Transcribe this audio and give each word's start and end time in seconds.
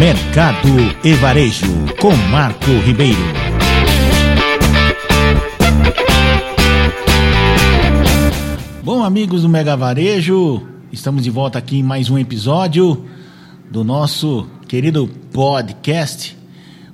Mercado 0.00 0.66
e 1.04 1.12
Varejo, 1.12 1.66
com 2.00 2.16
Marco 2.30 2.70
Ribeiro. 2.86 3.18
Bom, 8.82 9.04
amigos 9.04 9.42
do 9.42 9.48
Mega 9.50 9.76
Varejo, 9.76 10.66
estamos 10.90 11.22
de 11.22 11.28
volta 11.28 11.58
aqui 11.58 11.80
em 11.80 11.82
mais 11.82 12.08
um 12.08 12.18
episódio 12.18 13.04
do 13.70 13.84
nosso 13.84 14.46
querido 14.66 15.06
podcast. 15.34 16.34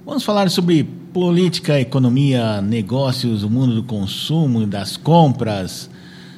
Vamos 0.04 0.24
falar 0.24 0.50
sobre 0.50 0.82
política, 0.82 1.78
economia, 1.78 2.60
negócios, 2.60 3.44
o 3.44 3.48
mundo 3.48 3.76
do 3.76 3.84
consumo, 3.84 4.66
das 4.66 4.96
compras, 4.96 5.88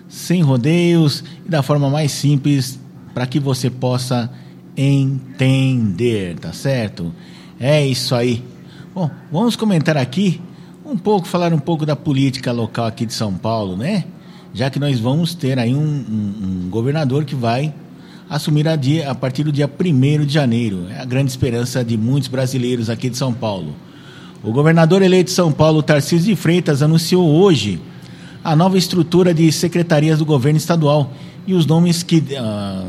sem 0.06 0.42
rodeios 0.42 1.24
e 1.46 1.48
da 1.48 1.62
forma 1.62 1.88
mais 1.88 2.12
simples 2.12 2.78
para 3.14 3.26
que 3.26 3.40
você 3.40 3.70
possa 3.70 4.30
entender, 4.80 6.38
tá 6.38 6.52
certo? 6.52 7.12
É 7.58 7.84
isso 7.84 8.14
aí. 8.14 8.44
Bom, 8.94 9.10
vamos 9.30 9.56
comentar 9.56 9.96
aqui 9.96 10.40
um 10.86 10.96
pouco, 10.96 11.26
falar 11.26 11.52
um 11.52 11.58
pouco 11.58 11.84
da 11.84 11.96
política 11.96 12.52
local 12.52 12.86
aqui 12.86 13.04
de 13.04 13.12
São 13.12 13.34
Paulo, 13.34 13.76
né? 13.76 14.04
Já 14.54 14.70
que 14.70 14.78
nós 14.78 14.98
vamos 14.98 15.34
ter 15.34 15.58
aí 15.58 15.74
um, 15.74 15.80
um, 15.80 16.66
um 16.66 16.70
governador 16.70 17.24
que 17.24 17.34
vai 17.34 17.74
assumir 18.30 18.68
a, 18.68 18.76
dia, 18.76 19.10
a 19.10 19.14
partir 19.14 19.42
do 19.42 19.52
dia 19.52 19.68
1 19.68 20.24
de 20.24 20.32
janeiro. 20.32 20.86
É 20.90 21.00
a 21.00 21.04
grande 21.04 21.30
esperança 21.30 21.84
de 21.84 21.96
muitos 21.96 22.28
brasileiros 22.28 22.88
aqui 22.88 23.10
de 23.10 23.16
São 23.16 23.32
Paulo. 23.32 23.74
O 24.42 24.52
governador 24.52 25.02
eleito 25.02 25.30
de 25.30 25.34
São 25.34 25.50
Paulo, 25.50 25.82
Tarcísio 25.82 26.26
de 26.26 26.36
Freitas, 26.36 26.82
anunciou 26.82 27.28
hoje 27.28 27.80
a 28.44 28.54
nova 28.54 28.78
estrutura 28.78 29.34
de 29.34 29.50
secretarias 29.50 30.20
do 30.20 30.24
governo 30.24 30.56
estadual 30.56 31.12
e 31.46 31.54
os 31.54 31.66
nomes 31.66 32.02
que, 32.02 32.18
uh, 32.18 32.86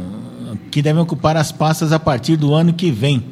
que 0.72 0.82
devem 0.82 1.02
ocupar 1.02 1.38
as 1.38 1.52
pastas 1.52 1.92
a 1.92 2.00
partir 2.00 2.36
do 2.36 2.54
ano 2.54 2.74
que 2.74 2.92
vem. 2.92 3.24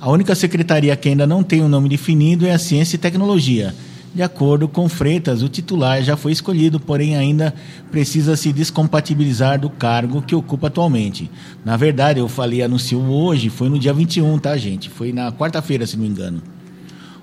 A 0.00 0.10
única 0.10 0.34
secretaria 0.34 0.94
que 0.96 1.08
ainda 1.08 1.26
não 1.26 1.42
tem 1.42 1.62
um 1.62 1.68
nome 1.68 1.88
definido 1.88 2.46
é 2.46 2.52
a 2.52 2.58
Ciência 2.58 2.96
e 2.96 2.98
Tecnologia. 2.98 3.74
De 4.14 4.22
acordo 4.22 4.68
com 4.68 4.88
Freitas, 4.88 5.42
o 5.42 5.48
titular 5.48 6.00
já 6.02 6.16
foi 6.16 6.30
escolhido, 6.30 6.78
porém 6.78 7.16
ainda 7.16 7.52
precisa 7.90 8.36
se 8.36 8.52
descompatibilizar 8.52 9.58
do 9.58 9.68
cargo 9.68 10.22
que 10.22 10.36
ocupa 10.36 10.68
atualmente. 10.68 11.28
Na 11.64 11.76
verdade, 11.76 12.20
eu 12.20 12.28
falei, 12.28 12.62
anunciou 12.62 13.02
hoje, 13.02 13.50
foi 13.50 13.68
no 13.68 13.76
dia 13.76 13.92
21, 13.92 14.38
tá, 14.38 14.56
gente? 14.56 14.88
Foi 14.88 15.12
na 15.12 15.32
quarta-feira, 15.32 15.84
se 15.84 15.96
não 15.96 16.04
me 16.04 16.10
engano. 16.10 16.40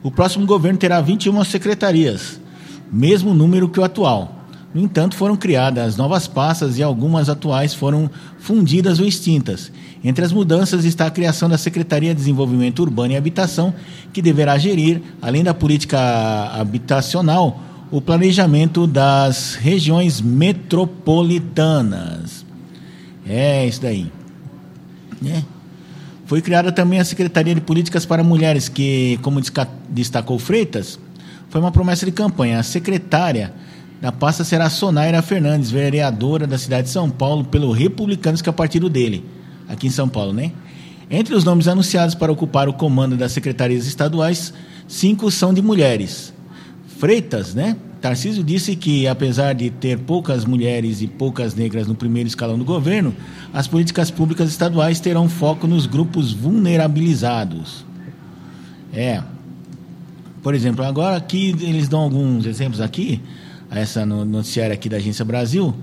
O 0.03 0.11
próximo 0.11 0.45
governo 0.45 0.77
terá 0.77 0.99
21 0.99 1.41
secretarias, 1.45 2.41
mesmo 2.91 3.33
número 3.33 3.69
que 3.69 3.79
o 3.79 3.83
atual. 3.85 4.40
No 4.73 4.81
entanto, 4.81 5.17
foram 5.17 5.35
criadas 5.35 5.97
novas 5.97 6.27
pastas 6.27 6.77
e 6.77 6.83
algumas 6.83 7.27
atuais 7.27 7.73
foram 7.73 8.09
fundidas 8.39 8.99
ou 8.99 9.05
extintas. 9.05 9.69
Entre 10.03 10.23
as 10.23 10.31
mudanças 10.31 10.85
está 10.85 11.07
a 11.07 11.11
criação 11.11 11.49
da 11.49 11.57
Secretaria 11.57 12.13
de 12.13 12.19
Desenvolvimento 12.19 12.79
Urbano 12.79 13.13
e 13.13 13.17
Habitação, 13.17 13.73
que 14.13 14.21
deverá 14.21 14.57
gerir, 14.57 15.01
além 15.21 15.43
da 15.43 15.53
política 15.53 15.99
habitacional, 16.53 17.59
o 17.91 18.01
planejamento 18.01 18.87
das 18.87 19.55
regiões 19.55 20.21
metropolitanas. 20.21 22.45
É 23.27 23.67
isso 23.67 23.81
daí. 23.81 24.09
É. 25.25 25.43
Foi 26.25 26.41
criada 26.41 26.71
também 26.71 26.97
a 26.97 27.05
Secretaria 27.05 27.53
de 27.53 27.59
Políticas 27.59 28.05
para 28.05 28.23
Mulheres, 28.23 28.69
que, 28.69 29.19
como 29.21 29.41
destacou 29.89 30.39
Freitas, 30.39 30.97
foi 31.49 31.59
uma 31.59 31.73
promessa 31.73 32.05
de 32.05 32.13
campanha. 32.13 32.57
A 32.57 32.63
secretária 32.63 33.53
da 34.01 34.11
pasta 34.11 34.43
será 34.43 34.69
Sonaira 34.69 35.21
Fernandes, 35.21 35.69
vereadora 35.69 36.47
da 36.47 36.57
cidade 36.57 36.87
de 36.87 36.93
São 36.93 37.09
Paulo 37.09 37.45
pelo 37.45 37.71
Republicanos, 37.71 38.41
que 38.41 38.49
é 38.49 38.51
o 38.51 38.53
partido 38.53 38.89
dele, 38.89 39.23
aqui 39.69 39.87
em 39.87 39.91
São 39.91 40.09
Paulo, 40.09 40.33
né? 40.33 40.51
Entre 41.09 41.35
os 41.35 41.43
nomes 41.43 41.67
anunciados 41.67 42.15
para 42.15 42.31
ocupar 42.31 42.67
o 42.67 42.73
comando 42.73 43.15
das 43.15 43.31
secretarias 43.31 43.85
estaduais, 43.85 44.53
cinco 44.87 45.29
são 45.29 45.53
de 45.53 45.61
mulheres. 45.61 46.33
Freitas, 46.97 47.53
né? 47.53 47.77
Tarcísio 48.01 48.43
disse 48.43 48.75
que, 48.75 49.07
apesar 49.07 49.53
de 49.53 49.69
ter 49.69 49.99
poucas 49.99 50.45
mulheres 50.45 51.03
e 51.03 51.07
poucas 51.07 51.53
negras 51.53 51.85
no 51.85 51.93
primeiro 51.93 52.27
escalão 52.27 52.57
do 52.57 52.65
governo, 52.65 53.13
as 53.53 53.67
políticas 53.67 54.09
públicas 54.09 54.49
estaduais 54.49 54.99
terão 54.99 55.29
foco 55.29 55.67
nos 55.67 55.85
grupos 55.85 56.33
vulnerabilizados. 56.33 57.85
É. 58.91 59.21
Por 60.41 60.55
exemplo, 60.55 60.83
agora 60.83 61.15
aqui 61.15 61.55
eles 61.61 61.87
dão 61.87 61.99
alguns 61.99 62.47
exemplos 62.47 62.81
aqui, 62.81 63.21
essa 63.79 64.05
noticiária 64.05 64.73
aqui 64.73 64.89
da 64.89 64.97
Agência 64.97 65.23
Brasil, 65.23 65.73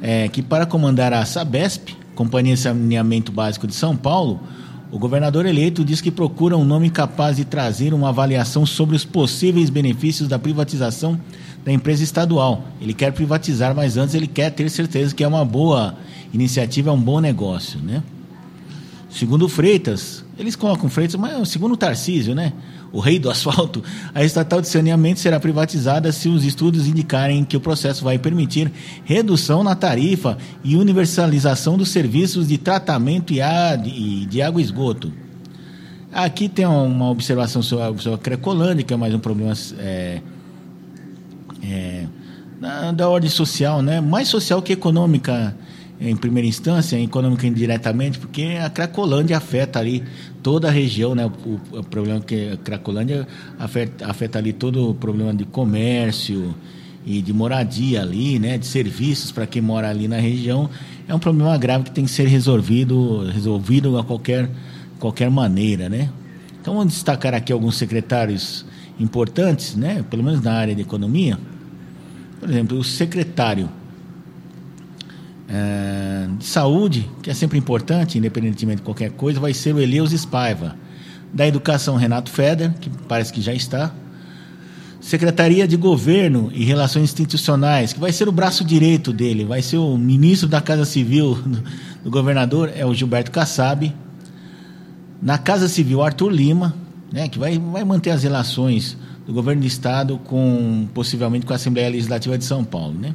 é, 0.00 0.28
que 0.28 0.42
para 0.42 0.66
comandar 0.66 1.12
a 1.12 1.24
Sabesp, 1.24 1.96
Companhia 2.14 2.54
de 2.54 2.60
Saneamento 2.60 3.32
Básico 3.32 3.66
de 3.66 3.74
São 3.74 3.96
Paulo, 3.96 4.40
o 4.92 4.98
governador 4.98 5.44
eleito 5.44 5.84
diz 5.84 6.00
que 6.00 6.10
procura 6.10 6.56
um 6.56 6.64
nome 6.64 6.88
capaz 6.88 7.36
de 7.36 7.44
trazer 7.44 7.92
uma 7.92 8.10
avaliação 8.10 8.64
sobre 8.64 8.94
os 8.94 9.04
possíveis 9.04 9.68
benefícios 9.68 10.28
da 10.28 10.38
privatização 10.38 11.18
da 11.64 11.72
empresa 11.72 12.04
estadual. 12.04 12.62
Ele 12.80 12.94
quer 12.94 13.12
privatizar, 13.12 13.74
mas 13.74 13.96
antes 13.96 14.14
ele 14.14 14.28
quer 14.28 14.50
ter 14.50 14.70
certeza 14.70 15.12
que 15.12 15.24
é 15.24 15.26
uma 15.26 15.44
boa 15.44 15.96
iniciativa, 16.32 16.90
é 16.90 16.92
um 16.92 17.00
bom 17.00 17.18
negócio, 17.18 17.80
né? 17.80 18.02
Segundo 19.14 19.48
Freitas, 19.48 20.24
eles 20.36 20.56
colocam 20.56 20.90
Freitas, 20.90 21.14
mas 21.14 21.48
segundo 21.48 21.74
o 21.74 21.76
Tarcísio, 21.76 22.34
né? 22.34 22.52
O 22.92 22.98
rei 22.98 23.16
do 23.16 23.30
asfalto, 23.30 23.80
a 24.12 24.24
estatal 24.24 24.60
de 24.60 24.66
saneamento 24.66 25.20
será 25.20 25.38
privatizada 25.38 26.10
se 26.10 26.28
os 26.28 26.44
estudos 26.44 26.88
indicarem 26.88 27.44
que 27.44 27.56
o 27.56 27.60
processo 27.60 28.02
vai 28.02 28.18
permitir 28.18 28.72
redução 29.04 29.62
na 29.62 29.76
tarifa 29.76 30.36
e 30.64 30.74
universalização 30.74 31.78
dos 31.78 31.90
serviços 31.90 32.48
de 32.48 32.58
tratamento 32.58 33.32
e 33.32 34.26
de 34.26 34.42
água 34.42 34.60
e 34.60 34.64
esgoto. 34.64 35.12
Aqui 36.12 36.48
tem 36.48 36.66
uma 36.66 37.08
observação 37.08 37.62
sobre 37.62 37.84
a 37.84 38.18
Crecolândia, 38.18 38.84
que 38.84 38.92
é 38.92 38.96
mais 38.96 39.14
um 39.14 39.20
problema 39.20 39.52
é, 39.78 40.20
é, 41.62 42.06
da, 42.60 42.90
da, 42.90 43.08
ordem 43.08 43.30
social, 43.30 43.80
né? 43.80 44.00
mais 44.00 44.26
social 44.26 44.60
que 44.60 44.72
econômica 44.72 45.56
em 46.00 46.16
primeira 46.16 46.46
instância, 46.46 47.00
econômica 47.00 47.46
indiretamente, 47.46 48.18
porque 48.18 48.58
a 48.62 48.68
Cracolândia 48.68 49.36
afeta 49.36 49.78
ali 49.78 50.02
toda 50.42 50.68
a 50.68 50.70
região, 50.70 51.14
né? 51.14 51.24
O, 51.24 51.78
o 51.78 51.84
problema 51.84 52.20
que 52.20 52.50
a 52.52 52.56
Cracolândia 52.56 53.26
afeta, 53.58 54.06
afeta 54.06 54.38
ali 54.38 54.52
todo 54.52 54.90
o 54.90 54.94
problema 54.94 55.32
de 55.32 55.44
comércio 55.44 56.54
e 57.06 57.22
de 57.22 57.32
moradia 57.32 58.02
ali, 58.02 58.38
né? 58.38 58.58
De 58.58 58.66
serviços 58.66 59.30
para 59.30 59.46
quem 59.46 59.62
mora 59.62 59.88
ali 59.88 60.08
na 60.08 60.18
região, 60.18 60.68
é 61.06 61.14
um 61.14 61.18
problema 61.18 61.56
grave 61.56 61.84
que 61.84 61.90
tem 61.92 62.04
que 62.04 62.10
ser 62.10 62.26
resolvido, 62.26 63.24
resolvido 63.30 63.96
a 63.98 64.04
qualquer 64.04 64.50
qualquer 64.98 65.30
maneira, 65.30 65.88
né? 65.88 66.08
Então 66.60 66.74
vamos 66.74 66.94
destacar 66.94 67.34
aqui 67.34 67.52
alguns 67.52 67.76
secretários 67.76 68.64
importantes, 68.98 69.76
né? 69.76 70.02
Pelo 70.08 70.22
menos 70.22 70.42
na 70.42 70.52
área 70.52 70.74
de 70.74 70.80
economia. 70.80 71.38
Por 72.40 72.48
exemplo, 72.48 72.78
o 72.78 72.84
secretário 72.84 73.68
é, 75.48 76.26
de 76.38 76.44
saúde, 76.44 77.10
que 77.22 77.30
é 77.30 77.34
sempre 77.34 77.58
importante, 77.58 78.18
independentemente 78.18 78.78
de 78.78 78.82
qualquer 78.82 79.10
coisa, 79.10 79.38
vai 79.38 79.52
ser 79.52 79.74
o 79.74 79.80
Elias 79.80 80.10
Spaiva. 80.12 80.76
Da 81.32 81.46
educação, 81.46 81.96
Renato 81.96 82.30
Feder, 82.30 82.72
que 82.74 82.88
parece 83.08 83.32
que 83.32 83.40
já 83.40 83.52
está. 83.52 83.92
Secretaria 85.00 85.66
de 85.66 85.76
Governo 85.76 86.50
e 86.54 86.64
Relações 86.64 87.04
Institucionais, 87.04 87.92
que 87.92 88.00
vai 88.00 88.12
ser 88.12 88.28
o 88.28 88.32
braço 88.32 88.64
direito 88.64 89.12
dele, 89.12 89.44
vai 89.44 89.60
ser 89.60 89.76
o 89.76 89.98
ministro 89.98 90.48
da 90.48 90.60
Casa 90.60 90.84
Civil 90.84 91.34
do, 91.34 91.62
do 92.04 92.10
governador, 92.10 92.72
é 92.74 92.86
o 92.86 92.94
Gilberto 92.94 93.30
Kassab. 93.30 93.92
Na 95.20 95.36
Casa 95.36 95.68
Civil, 95.68 96.02
Arthur 96.02 96.30
Lima, 96.30 96.74
né, 97.12 97.28
que 97.28 97.38
vai, 97.38 97.58
vai 97.58 97.84
manter 97.84 98.10
as 98.10 98.22
relações 98.22 98.96
do 99.26 99.32
governo 99.32 99.62
do 99.62 99.66
estado 99.66 100.18
com 100.18 100.86
possivelmente 100.94 101.44
com 101.46 101.52
a 101.52 101.56
Assembleia 101.56 101.88
Legislativa 101.88 102.38
de 102.38 102.44
São 102.44 102.64
Paulo, 102.64 102.94
né? 102.98 103.14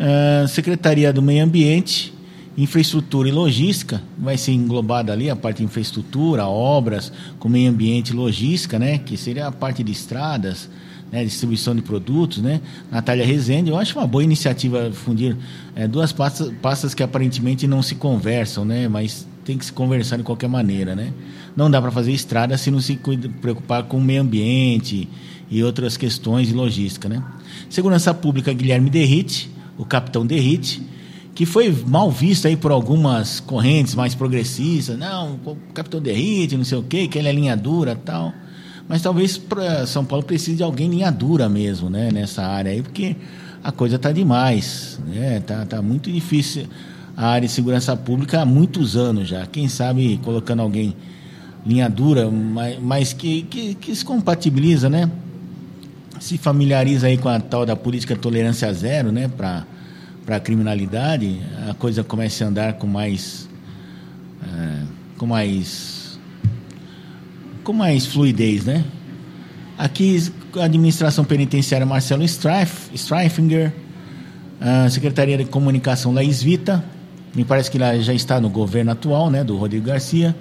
Uh, 0.00 0.48
Secretaria 0.48 1.12
do 1.12 1.20
Meio 1.20 1.44
Ambiente, 1.44 2.14
Infraestrutura 2.56 3.28
e 3.28 3.32
Logística, 3.32 4.02
vai 4.16 4.38
ser 4.38 4.52
englobada 4.52 5.12
ali 5.12 5.28
a 5.28 5.36
parte 5.36 5.58
de 5.58 5.64
infraestrutura, 5.64 6.46
obras, 6.46 7.12
com 7.38 7.50
meio 7.50 7.70
ambiente 7.70 8.08
e 8.08 8.12
logística, 8.14 8.78
né? 8.78 8.96
Que 8.96 9.14
seria 9.18 9.48
a 9.48 9.52
parte 9.52 9.84
de 9.84 9.92
estradas, 9.92 10.70
né, 11.12 11.22
distribuição 11.22 11.74
de 11.74 11.82
produtos, 11.82 12.38
né? 12.38 12.62
Natália 12.90 13.26
Rezende, 13.26 13.68
eu 13.68 13.76
acho 13.76 13.98
uma 13.98 14.06
boa 14.06 14.24
iniciativa 14.24 14.90
fundir 14.90 15.36
é, 15.76 15.86
duas 15.86 16.12
pastas, 16.12 16.50
pastas 16.62 16.94
que 16.94 17.02
aparentemente 17.02 17.66
não 17.66 17.82
se 17.82 17.94
conversam, 17.94 18.64
né? 18.64 18.88
Mas 18.88 19.28
tem 19.44 19.58
que 19.58 19.66
se 19.66 19.72
conversar 19.72 20.16
de 20.16 20.22
qualquer 20.22 20.48
maneira, 20.48 20.96
né? 20.96 21.12
Não 21.54 21.70
dá 21.70 21.78
para 21.78 21.90
fazer 21.90 22.12
estrada 22.12 22.56
se 22.56 22.70
não 22.70 22.80
se 22.80 22.98
preocupar 23.42 23.82
com 23.82 23.98
o 23.98 24.00
meio 24.00 24.22
ambiente 24.22 25.06
e 25.50 25.62
outras 25.62 25.98
questões 25.98 26.48
de 26.48 26.54
logística, 26.54 27.06
né? 27.06 27.22
Segurança 27.68 28.14
Pública, 28.14 28.50
Guilherme 28.50 28.88
Derrite, 28.88 29.59
o 29.80 29.84
capitão 29.86 30.26
Derrite, 30.26 30.82
que 31.34 31.46
foi 31.46 31.74
mal 31.86 32.10
visto 32.10 32.46
aí 32.46 32.54
por 32.54 32.70
algumas 32.70 33.40
correntes 33.40 33.94
mais 33.94 34.14
progressistas. 34.14 34.98
Não, 34.98 35.40
o 35.46 35.56
capitão 35.72 36.02
Derrite, 36.02 36.54
não 36.54 36.64
sei 36.64 36.76
o 36.76 36.82
quê, 36.82 37.08
que 37.08 37.18
ele 37.18 37.28
é 37.28 37.32
linha 37.32 37.56
dura 37.56 37.96
tal. 37.96 38.30
Mas 38.86 39.00
talvez 39.00 39.40
São 39.86 40.04
Paulo 40.04 40.22
precise 40.22 40.58
de 40.58 40.62
alguém 40.62 40.90
linha 40.90 41.10
dura 41.10 41.48
mesmo, 41.48 41.88
né? 41.88 42.10
Nessa 42.12 42.42
área 42.42 42.70
aí, 42.70 42.82
porque 42.82 43.16
a 43.64 43.72
coisa 43.72 43.98
tá 43.98 44.12
demais, 44.12 45.00
né? 45.06 45.40
Tá, 45.40 45.64
tá 45.64 45.80
muito 45.80 46.12
difícil 46.12 46.66
a 47.16 47.28
área 47.28 47.48
de 47.48 47.54
segurança 47.54 47.96
pública 47.96 48.42
há 48.42 48.44
muitos 48.44 48.94
anos 48.94 49.28
já. 49.28 49.46
Quem 49.46 49.66
sabe 49.66 50.20
colocando 50.22 50.60
alguém 50.60 50.94
linha 51.64 51.88
dura, 51.88 52.30
mas, 52.30 52.78
mas 52.80 53.12
que, 53.14 53.42
que, 53.42 53.74
que, 53.76 53.94
se 53.96 54.04
compatibiliza, 54.04 54.90
né? 54.90 55.10
Se 56.20 56.38
familiariza 56.38 57.08
aí 57.08 57.16
com 57.16 57.28
a 57.28 57.40
tal 57.40 57.66
da 57.66 57.74
política 57.74 58.14
tolerância 58.14 58.72
zero, 58.72 59.10
né? 59.10 59.28
Para 59.28 59.64
a 60.28 60.38
criminalidade, 60.38 61.40
a 61.68 61.74
coisa 61.74 62.04
começa 62.04 62.44
a 62.44 62.48
andar 62.48 62.74
com 62.74 62.86
mais. 62.86 63.48
É, 64.42 64.82
com 65.16 65.26
mais. 65.26 66.20
com 67.64 67.72
mais 67.72 68.06
fluidez, 68.06 68.66
né? 68.66 68.84
Aqui, 69.78 70.30
a 70.56 70.64
administração 70.64 71.24
penitenciária 71.24 71.86
Marcelo 71.86 72.22
Streif, 72.22 72.94
Streifinger, 72.94 73.72
a 74.60 74.90
Secretaria 74.90 75.38
de 75.38 75.46
Comunicação 75.46 76.12
Laís 76.12 76.42
Vita, 76.42 76.84
me 77.34 77.44
parece 77.44 77.70
que 77.70 77.78
ela 77.78 77.98
já 77.98 78.12
está 78.12 78.38
no 78.40 78.50
governo 78.50 78.90
atual, 78.90 79.30
né, 79.30 79.42
do 79.42 79.56
Rodrigo 79.56 79.86
Garcia. 79.86 80.36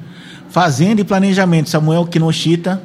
Fazenda 0.50 1.02
e 1.02 1.04
Planejamento, 1.04 1.70
Samuel 1.70 2.06
Kinoshita. 2.06 2.82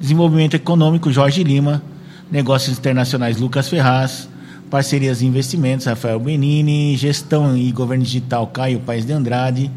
Desenvolvimento 0.00 0.54
Econômico, 0.54 1.12
Jorge 1.12 1.42
Lima. 1.44 1.82
Negócios 2.30 2.78
Internacionais, 2.78 3.38
Lucas 3.38 3.68
Ferraz. 3.68 4.28
Parcerias 4.70 5.20
e 5.20 5.26
Investimentos, 5.26 5.84
Rafael 5.84 6.18
Benini. 6.18 6.96
Gestão 6.96 7.56
e 7.56 7.70
Governo 7.72 8.04
Digital, 8.04 8.46
Caio 8.46 8.80
Paes 8.80 9.04
de 9.04 9.12
Andrade. 9.12 9.70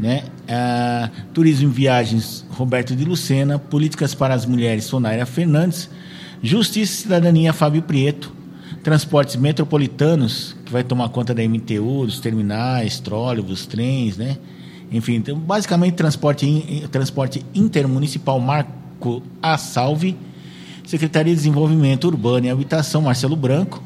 Né? 0.00 0.24
Uh, 0.42 1.10
Turismo 1.32 1.68
e 1.68 1.72
Viagens, 1.72 2.44
Roberto 2.50 2.96
de 2.96 3.04
Lucena, 3.04 3.58
Políticas 3.58 4.14
para 4.14 4.34
as 4.34 4.44
Mulheres, 4.44 4.84
Sonaira 4.84 5.24
Fernandes, 5.24 5.88
Justiça 6.42 6.92
e 6.92 6.96
Cidadania, 7.02 7.52
Fábio 7.52 7.82
Prieto, 7.82 8.32
Transportes 8.82 9.36
Metropolitanos, 9.36 10.56
que 10.64 10.72
vai 10.72 10.82
tomar 10.82 11.08
conta 11.10 11.32
da 11.32 11.42
MTU, 11.46 12.04
dos 12.04 12.18
terminais, 12.18 12.98
trólebus, 12.98 13.64
trens, 13.64 14.16
né? 14.16 14.38
Enfim, 14.90 15.14
então, 15.14 15.38
basicamente 15.38 15.94
transporte, 15.94 16.88
transporte 16.90 17.46
intermunicipal, 17.54 18.40
Marco 18.40 19.22
A. 19.40 19.56
Salve, 19.56 20.16
Secretaria 20.84 21.32
de 21.32 21.38
Desenvolvimento 21.38 22.06
Urbano 22.06 22.46
e 22.46 22.50
Habitação, 22.50 23.02
Marcelo 23.02 23.36
Branco, 23.36 23.82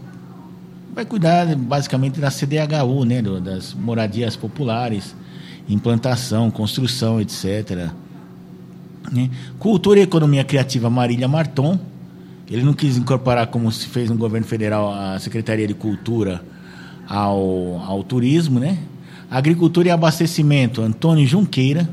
vai 0.94 1.04
cuidar 1.04 1.54
basicamente 1.54 2.18
da 2.18 2.30
CDHU, 2.30 3.04
né? 3.04 3.20
Das 3.22 3.74
moradias 3.74 4.34
populares, 4.34 5.14
implantação, 5.68 6.50
construção, 6.50 7.20
etc. 7.20 7.90
Né? 9.12 9.30
Cultura 9.58 10.00
e 10.00 10.02
Economia 10.02 10.42
Criativa 10.42 10.88
Marília 10.88 11.28
Marton. 11.28 11.78
Ele 12.50 12.62
não 12.62 12.72
quis 12.72 12.96
incorporar, 12.96 13.48
como 13.48 13.70
se 13.70 13.86
fez 13.88 14.08
no 14.08 14.16
governo 14.16 14.46
federal, 14.46 14.92
a 14.92 15.18
Secretaria 15.18 15.66
de 15.66 15.74
Cultura 15.74 16.42
ao, 17.08 17.82
ao 17.84 18.02
turismo, 18.02 18.58
né? 18.58 18.78
Agricultura 19.30 19.88
e 19.88 19.90
Abastecimento, 19.90 20.80
Antônio 20.80 21.26
Junqueira. 21.26 21.88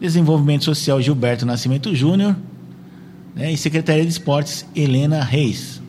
Desenvolvimento 0.00 0.64
Social, 0.64 1.00
Gilberto 1.00 1.46
Nascimento 1.46 1.94
Júnior. 1.94 2.36
Né? 3.36 3.52
E 3.52 3.56
Secretaria 3.56 4.02
de 4.02 4.10
Esportes, 4.10 4.66
Helena 4.74 5.22
Reis. 5.22 5.82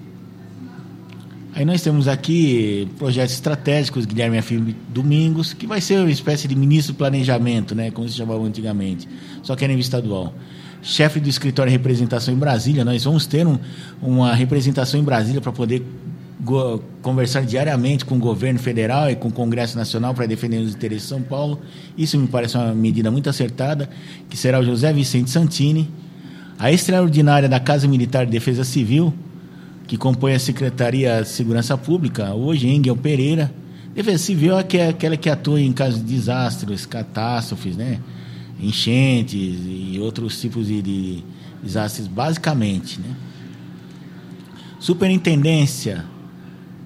Aí 1.55 1.65
nós 1.65 1.81
temos 1.81 2.07
aqui 2.07 2.88
projetos 2.99 3.33
estratégicos, 3.33 4.05
Guilherme 4.05 4.38
Afim 4.38 4.75
Domingos, 4.89 5.53
que 5.53 5.65
vai 5.65 5.81
ser 5.81 5.97
uma 6.01 6.11
espécie 6.11 6.47
de 6.47 6.55
ministro 6.55 6.94
do 6.94 6.97
planejamento, 6.97 7.73
né, 7.73 7.89
como 7.89 8.07
se 8.07 8.15
chamava 8.15 8.44
antigamente, 8.44 9.09
só 9.41 9.55
que 9.55 9.65
é 9.65 9.67
nível 9.67 9.81
estadual. 9.81 10.35
Chefe 10.83 11.19
do 11.19 11.27
escritório 11.27 11.71
de 11.71 11.75
representação 11.75 12.31
em 12.31 12.38
Brasília, 12.38 12.85
nós 12.85 13.03
vamos 13.05 13.25
ter 13.25 13.47
um, 13.47 13.57
uma 13.99 14.35
representação 14.35 14.99
em 14.99 15.03
Brasília 15.03 15.41
para 15.41 15.51
poder 15.51 15.83
conversar 17.01 17.44
diariamente 17.44 18.05
com 18.05 18.17
o 18.17 18.19
governo 18.19 18.59
federal 18.59 19.09
e 19.09 19.15
com 19.15 19.29
o 19.29 19.31
Congresso 19.31 19.75
Nacional 19.75 20.13
para 20.13 20.27
defender 20.27 20.57
os 20.57 20.75
interesses 20.75 21.07
de 21.07 21.09
São 21.09 21.23
Paulo. 21.23 21.59
Isso 21.97 22.19
me 22.19 22.27
parece 22.27 22.55
uma 22.55 22.75
medida 22.75 23.09
muito 23.09 23.31
acertada, 23.31 23.89
que 24.29 24.38
será 24.38 24.59
o 24.59 24.63
José 24.63 24.94
Vicente 24.94 25.31
Santini. 25.31 25.89
A 26.59 26.71
extraordinária 26.71 27.48
da 27.48 27.59
Casa 27.59 27.88
Militar 27.88 28.25
de 28.25 28.31
Defesa 28.31 28.63
Civil, 28.63 29.13
que 29.86 29.95
compõe 29.95 30.33
a 30.33 30.39
Secretaria 30.39 31.21
de 31.21 31.30
Segurança 31.30 31.77
Pública, 31.77 32.33
hoje 32.33 32.68
Engel 32.68 32.98
Pereira. 32.98 33.54
Defesa 33.94 34.18
Civil 34.18 34.57
é 34.57 34.89
aquela 34.89 35.15
que 35.15 35.30
atua 35.30 35.62
em 35.62 35.71
casos 35.71 36.04
de 36.04 36.13
desastres, 36.13 36.86
catástrofes, 36.86 37.77
né? 37.77 38.00
enchentes 38.59 39.59
e 39.65 40.00
outros 40.01 40.42
tipos 40.42 40.65
de, 40.65 40.81
de 40.81 41.24
desastres, 41.62 42.07
basicamente. 42.07 43.00
Né? 43.00 43.15
Superintendência 44.80 46.06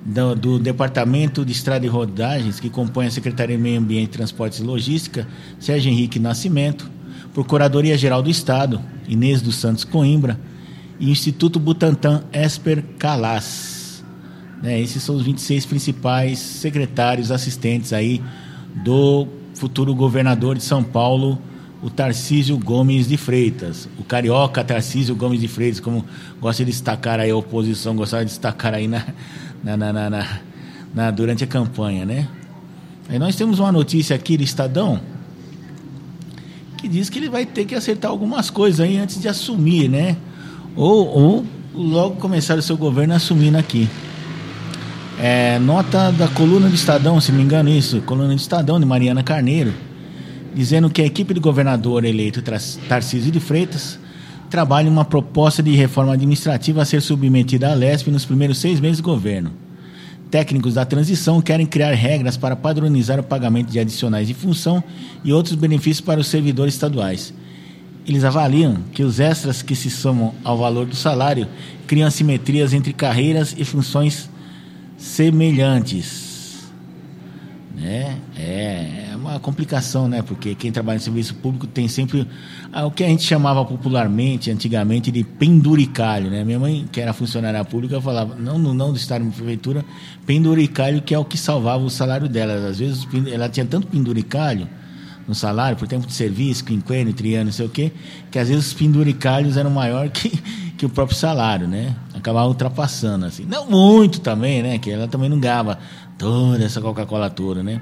do, 0.05 0.35
do, 0.35 0.59
Departamento 0.59 1.45
de 1.45 1.53
Estrada 1.53 1.85
e 1.85 1.89
Rodagens, 1.89 2.59
que 2.59 2.69
compõe 2.69 3.05
a 3.05 3.11
Secretaria 3.11 3.55
de 3.55 3.63
Meio 3.63 3.79
Ambiente, 3.79 4.09
Transportes 4.09 4.59
e 4.59 4.63
Logística, 4.63 5.25
Sérgio 5.59 5.89
Henrique 5.89 6.19
Nascimento, 6.19 6.91
Procuradoria-Geral 7.33 8.21
do 8.21 8.29
Estado, 8.29 8.81
Inês 9.07 9.41
dos 9.41 9.55
Santos 9.55 9.83
Coimbra, 9.83 10.39
e 10.99 11.09
Instituto 11.09 11.59
Butantan 11.59 12.23
Esper 12.31 12.83
Calas. 12.99 14.03
Né, 14.61 14.79
esses 14.79 15.01
são 15.01 15.15
os 15.15 15.23
26 15.23 15.65
principais 15.65 16.37
secretários 16.37 17.31
assistentes 17.31 17.91
aí 17.93 18.21
do 18.83 19.27
futuro 19.55 19.93
governador 19.95 20.55
de 20.55 20.63
São 20.63 20.83
Paulo, 20.83 21.41
o 21.81 21.89
Tarcísio 21.89 22.57
Gomes 22.59 23.07
de 23.07 23.17
Freitas. 23.17 23.89
O 23.97 24.03
carioca 24.03 24.63
Tarcísio 24.63 25.15
Gomes 25.15 25.41
de 25.41 25.47
Freitas, 25.47 25.79
como 25.79 26.05
gosta 26.39 26.63
de 26.63 26.71
destacar 26.71 27.19
aí 27.19 27.31
a 27.31 27.35
oposição, 27.35 27.95
gostava 27.95 28.23
de 28.23 28.29
destacar 28.29 28.75
aí 28.75 28.87
na, 28.87 29.03
na, 29.63 29.75
na, 29.77 30.09
na, 30.09 30.39
na 30.93 31.11
durante 31.11 31.43
a 31.43 31.47
campanha, 31.47 32.05
né? 32.05 32.27
Aí 33.09 33.17
nós 33.17 33.35
temos 33.35 33.59
uma 33.59 33.71
notícia 33.71 34.15
aqui 34.15 34.37
do 34.37 34.43
Estadão 34.43 35.01
que 36.81 36.87
diz 36.87 37.09
que 37.09 37.19
ele 37.19 37.29
vai 37.29 37.45
ter 37.45 37.65
que 37.65 37.75
acertar 37.75 38.09
algumas 38.11 38.49
coisas 38.49 38.79
aí 38.79 38.97
antes 38.97 39.21
de 39.21 39.27
assumir, 39.27 39.87
né? 39.87 40.17
ou, 40.75 41.07
ou 41.07 41.45
logo 41.73 42.15
começar 42.15 42.57
o 42.57 42.61
seu 42.61 42.77
governo 42.77 43.13
assumindo 43.13 43.57
aqui. 43.57 43.89
É, 45.19 45.59
nota 45.59 46.11
da 46.11 46.27
coluna 46.27 46.67
do 46.67 46.75
Estadão, 46.75 47.21
se 47.21 47.31
não 47.31 47.37
me 47.39 47.43
engano, 47.43 47.69
isso, 47.69 48.01
coluna 48.01 48.29
do 48.29 48.35
Estadão 48.35 48.79
de 48.79 48.85
Mariana 48.85 49.21
Carneiro, 49.21 49.73
dizendo 50.53 50.89
que 50.89 51.01
a 51.01 51.05
equipe 51.05 51.33
do 51.33 51.41
governador 51.41 52.03
eleito 52.03 52.41
Tarcísio 52.41 53.31
de 53.31 53.39
Freitas 53.39 53.99
trabalha 54.49 54.89
uma 54.89 55.05
proposta 55.05 55.61
de 55.61 55.75
reforma 55.75 56.13
administrativa 56.13 56.81
a 56.81 56.85
ser 56.85 57.01
submetida 57.01 57.71
à 57.71 57.73
LESP 57.73 58.09
nos 58.09 58.25
primeiros 58.25 58.57
seis 58.57 58.79
meses 58.79 58.97
do 58.97 59.03
governo. 59.03 59.51
Técnicos 60.31 60.73
da 60.73 60.85
transição 60.85 61.41
querem 61.41 61.65
criar 61.65 61.93
regras 61.93 62.37
para 62.37 62.55
padronizar 62.55 63.19
o 63.19 63.23
pagamento 63.23 63.69
de 63.69 63.79
adicionais 63.79 64.27
de 64.27 64.33
função 64.33 64.83
e 65.23 65.31
outros 65.31 65.53
benefícios 65.55 66.01
para 66.01 66.19
os 66.19 66.27
servidores 66.27 66.73
estaduais 66.73 67.33
eles 68.07 68.23
avaliam 68.23 68.77
que 68.91 69.03
os 69.03 69.19
extras 69.19 69.61
que 69.61 69.75
se 69.75 69.89
somam 69.89 70.33
ao 70.43 70.57
valor 70.57 70.85
do 70.85 70.95
salário 70.95 71.47
criam 71.85 72.07
assimetrias 72.07 72.73
entre 72.73 72.93
carreiras 72.93 73.55
e 73.57 73.63
funções 73.63 74.29
semelhantes. 74.97 76.63
Né? 77.75 78.17
Uma 79.31 79.39
complicação, 79.39 80.09
né? 80.09 80.21
Porque 80.21 80.53
quem 80.55 80.73
trabalha 80.73 80.97
em 80.97 80.99
serviço 80.99 81.35
público 81.35 81.65
tem 81.65 81.87
sempre 81.87 82.27
ah, 82.69 82.85
o 82.85 82.91
que 82.91 83.01
a 83.01 83.07
gente 83.07 83.23
chamava 83.23 83.63
popularmente, 83.63 84.51
antigamente, 84.51 85.09
de 85.09 85.23
penduricalho, 85.23 86.29
né? 86.29 86.43
Minha 86.43 86.59
mãe, 86.59 86.85
que 86.91 86.99
era 86.99 87.13
funcionária 87.13 87.63
pública, 87.63 88.01
falava, 88.01 88.35
não, 88.35 88.59
não, 88.59 88.73
não 88.73 88.91
do 88.91 88.97
Estado 88.97 89.23
de 89.23 89.31
Prefeitura, 89.31 89.85
penduricalho 90.25 91.01
que 91.01 91.13
é 91.13 91.17
o 91.17 91.23
que 91.23 91.37
salvava 91.37 91.81
o 91.81 91.89
salário 91.89 92.27
dela. 92.27 92.67
Às 92.67 92.79
vezes 92.79 93.07
ela 93.31 93.47
tinha 93.47 93.65
tanto 93.65 93.87
penduricalho 93.87 94.67
no 95.25 95.33
salário, 95.33 95.77
por 95.77 95.87
tempo 95.87 96.05
de 96.05 96.13
serviço, 96.13 96.65
quinquênio, 96.65 97.13
triano, 97.13 97.45
não 97.45 97.51
sei 97.53 97.65
o 97.65 97.69
quê, 97.69 97.89
que 98.29 98.37
às 98.37 98.49
vezes 98.49 98.67
os 98.67 98.73
penduricalhos 98.73 99.55
eram 99.55 99.69
maior 99.69 100.09
que, 100.09 100.29
que 100.77 100.85
o 100.85 100.89
próprio 100.89 101.17
salário, 101.17 101.69
né? 101.69 101.95
Acabava 102.13 102.49
ultrapassando, 102.49 103.25
assim. 103.25 103.45
Não 103.45 103.65
muito 103.65 104.19
também, 104.19 104.61
né? 104.61 104.77
Que 104.77 104.91
ela 104.91 105.07
também 105.07 105.29
não 105.29 105.39
ganhava 105.39 105.79
toda 106.17 106.61
essa 106.65 106.81
Coca-Cola 106.81 107.29
toda, 107.29 107.63
né? 107.63 107.81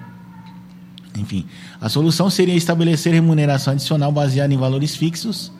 Enfim, 1.19 1.45
a 1.79 1.89
solução 1.89 2.29
seria 2.29 2.55
estabelecer 2.55 3.13
remuneração 3.13 3.73
adicional 3.73 4.11
baseada 4.11 4.53
em 4.53 4.57
valores 4.57 4.95
fixos 4.95 5.51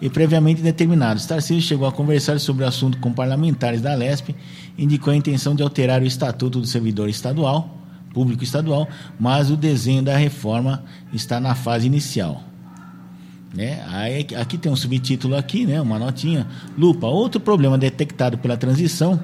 e 0.00 0.10
previamente 0.10 0.60
determinados. 0.60 1.24
Tarcísio 1.26 1.62
chegou 1.62 1.86
a 1.86 1.92
conversar 1.92 2.38
sobre 2.40 2.64
o 2.64 2.66
assunto 2.66 2.98
com 2.98 3.12
parlamentares 3.12 3.80
da 3.80 3.94
LESP, 3.94 4.34
indicou 4.76 5.12
a 5.12 5.16
intenção 5.16 5.54
de 5.54 5.62
alterar 5.62 6.02
o 6.02 6.06
estatuto 6.06 6.60
do 6.60 6.66
servidor 6.66 7.08
estadual 7.08 7.84
público 8.14 8.44
estadual, 8.44 8.88
mas 9.18 9.50
o 9.50 9.56
desenho 9.56 10.00
da 10.00 10.16
reforma 10.16 10.84
está 11.12 11.40
na 11.40 11.56
fase 11.56 11.86
inicial. 11.86 12.44
Né? 13.52 13.84
Aí, 13.88 14.26
aqui 14.36 14.56
tem 14.56 14.70
um 14.70 14.76
subtítulo 14.76 15.36
aqui, 15.36 15.66
né? 15.66 15.80
uma 15.80 15.98
notinha. 15.98 16.46
Lupa, 16.78 17.08
outro 17.08 17.40
problema 17.40 17.76
detectado 17.76 18.38
pela 18.38 18.56
transição 18.56 19.20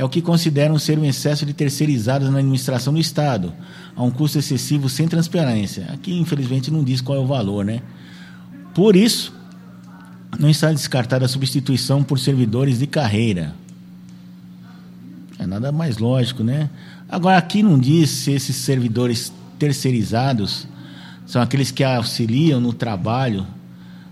é 0.00 0.04
o 0.04 0.08
que 0.08 0.22
consideram 0.22 0.78
ser 0.78 0.98
um 0.98 1.04
excesso 1.04 1.44
de 1.44 1.52
terceirizados 1.52 2.30
na 2.30 2.38
administração 2.38 2.90
do 2.90 2.98
Estado, 2.98 3.52
a 3.94 4.02
um 4.02 4.10
custo 4.10 4.38
excessivo 4.38 4.88
sem 4.88 5.06
transparência. 5.06 5.88
Aqui, 5.92 6.18
infelizmente, 6.18 6.70
não 6.70 6.82
diz 6.82 7.02
qual 7.02 7.18
é 7.18 7.20
o 7.20 7.26
valor. 7.26 7.66
Né? 7.66 7.82
Por 8.74 8.96
isso, 8.96 9.30
não 10.38 10.48
está 10.48 10.72
descartada 10.72 11.26
a 11.26 11.28
substituição 11.28 12.02
por 12.02 12.18
servidores 12.18 12.78
de 12.78 12.86
carreira. 12.86 13.54
É 15.38 15.46
nada 15.46 15.70
mais 15.70 15.98
lógico, 15.98 16.42
né? 16.42 16.70
Agora, 17.06 17.36
aqui 17.36 17.62
não 17.62 17.78
diz 17.78 18.08
se 18.08 18.32
esses 18.32 18.56
servidores 18.56 19.30
terceirizados 19.58 20.66
são 21.26 21.42
aqueles 21.42 21.70
que 21.70 21.84
auxiliam 21.84 22.58
no 22.58 22.72
trabalho 22.72 23.46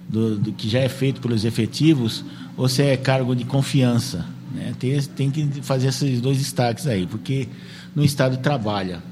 do, 0.07 0.37
do 0.37 0.53
que 0.53 0.69
já 0.69 0.81
é 0.81 0.89
feito 0.91 1.19
pelos 1.19 1.47
efetivos 1.47 2.27
ou 2.59 2.69
se 2.69 2.83
é 2.83 2.95
cargo 2.95 3.35
de 3.35 3.45
confiança. 3.45 4.37
Né? 4.53 4.75
Tem, 4.79 5.01
tem 5.03 5.31
que 5.31 5.63
fazer 5.63 5.89
esses 5.89 6.21
dois 6.21 6.39
destaques 6.39 6.87
aí, 6.87 7.07
porque 7.07 7.49
no 7.95 8.05
Estado 8.05 8.37
trabalha 8.39 9.03